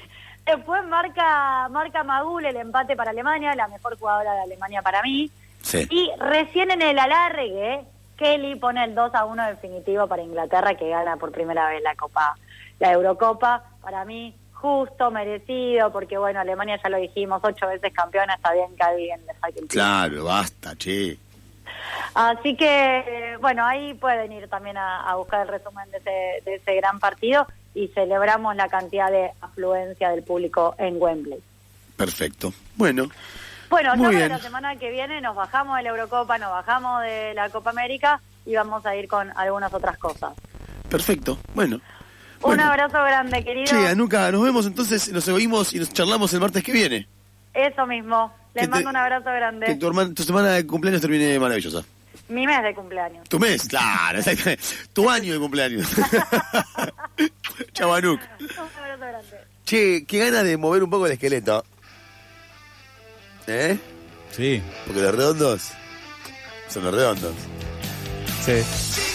después 0.45 0.85
marca, 0.85 1.67
marca 1.69 2.03
Magul 2.03 2.45
el 2.45 2.55
empate 2.55 2.95
para 2.95 3.11
Alemania, 3.11 3.55
la 3.55 3.67
mejor 3.67 3.97
jugadora 3.97 4.33
de 4.33 4.41
Alemania 4.41 4.81
para 4.81 5.01
mí. 5.01 5.29
Sí. 5.61 5.87
Y 5.89 6.11
recién 6.19 6.71
en 6.71 6.81
el 6.81 6.99
alargue, 6.99 7.81
Kelly 8.17 8.55
pone 8.55 8.83
el 8.83 8.95
2 8.95 9.15
a 9.15 9.25
1 9.25 9.47
definitivo 9.47 10.07
para 10.07 10.21
Inglaterra, 10.21 10.75
que 10.75 10.89
gana 10.89 11.17
por 11.17 11.31
primera 11.31 11.69
vez 11.69 11.81
la 11.81 11.95
Copa, 11.95 12.35
la 12.79 12.91
Eurocopa. 12.91 13.63
Para 13.81 14.05
mí, 14.05 14.35
justo, 14.53 15.11
merecido, 15.11 15.91
porque 15.91 16.17
bueno, 16.17 16.39
Alemania 16.39 16.79
ya 16.81 16.89
lo 16.89 16.97
dijimos, 16.97 17.41
ocho 17.43 17.67
veces 17.67 17.91
campeona, 17.93 18.35
está 18.35 18.53
bien 18.53 18.75
que 18.75 18.83
alguien 18.83 19.21
le 19.25 19.33
saque 19.39 19.59
el. 19.59 19.67
Claro, 19.67 20.25
basta, 20.25 20.75
che. 20.75 21.17
Así 22.13 22.55
que, 22.55 22.97
eh, 22.99 23.37
bueno, 23.41 23.65
ahí 23.65 23.93
pueden 23.95 24.31
ir 24.31 24.47
también 24.47 24.77
a, 24.77 25.01
a 25.09 25.15
buscar 25.15 25.41
el 25.41 25.47
resumen 25.47 25.89
de 25.91 25.97
ese, 25.97 26.43
de 26.45 26.55
ese 26.55 26.75
gran 26.75 26.99
partido 26.99 27.45
y 27.75 27.89
celebramos 27.89 28.55
la 28.55 28.67
cantidad 28.69 29.11
de 29.11 29.29
afluencia 29.41 30.09
del 30.09 30.23
público 30.23 30.73
en 30.79 30.95
Wembley. 30.99 31.39
Perfecto. 31.95 32.51
Bueno, 32.75 33.09
Bueno, 33.69 33.95
Muy 33.95 34.15
bien. 34.15 34.29
la 34.29 34.39
semana 34.39 34.75
que 34.77 34.89
viene 34.91 35.19
nos 35.21 35.35
bajamos 35.35 35.75
de 35.77 35.83
la 35.83 35.89
Eurocopa, 35.89 36.37
nos 36.37 36.51
bajamos 36.51 37.01
de 37.03 37.33
la 37.33 37.49
Copa 37.49 37.71
América 37.71 38.21
y 38.45 38.55
vamos 38.55 38.85
a 38.85 38.95
ir 38.95 39.07
con 39.07 39.31
algunas 39.37 39.73
otras 39.73 39.97
cosas. 39.97 40.33
perfecto. 40.89 41.37
Bueno. 41.53 41.75
Un 41.77 41.81
Bueno. 42.41 42.65
abrazo 42.65 42.93
grande, 43.03 43.43
querido. 43.43 43.65
Che, 43.65 43.87
Anuca, 43.87 44.31
nos 44.31 44.43
vemos 44.43 44.65
entonces, 44.67 45.11
nos 45.11 45.27
oímos 45.29 45.73
y 45.73 45.79
nos 45.79 45.91
charlamos 45.91 46.31
el 46.33 46.39
martes 46.41 46.63
que 46.63 46.71
viene. 46.71 47.07
Eso 47.53 47.87
mismo. 47.87 48.31
Les 48.53 48.63
Que 48.63 48.67
te- 48.67 48.71
mando 48.71 48.89
un 48.91 48.95
abrazo 48.97 49.25
Que 49.25 49.31
grande. 49.35 49.75
tu, 49.75 49.87
hermana- 49.87 50.13
tu 50.13 50.23
semana 50.23 50.49
de 50.51 50.65
cumpleaños 50.67 51.01
termine 51.01 51.39
maravillosa. 51.39 51.81
Mi 52.29 52.45
mes 52.47 52.61
de 52.63 52.73
cumpleaños. 52.75 53.27
Tu 53.29 53.39
mes, 53.39 53.67
claro, 53.67 54.19
exactamente. 54.19 54.63
Tu 54.93 55.09
año 55.09 55.33
de 55.33 55.39
cumpleaños. 55.39 55.87
Chau, 57.73 57.93
Anuk. 57.93 58.19
Un 58.39 58.49
abrazo 58.51 58.79
grande. 58.79 59.55
Che, 59.65 60.05
qué 60.05 60.19
ganas 60.19 60.43
de 60.43 60.57
mover 60.57 60.83
un 60.83 60.89
poco 60.89 61.05
el 61.07 61.13
esqueleto. 61.13 61.63
¿Eh? 63.47 63.77
Sí. 64.31 64.61
Porque 64.85 65.01
los 65.01 65.15
redondos 65.15 65.71
son 66.69 66.83
los 66.83 66.93
redondos. 66.93 67.33
Sí. 68.45 69.14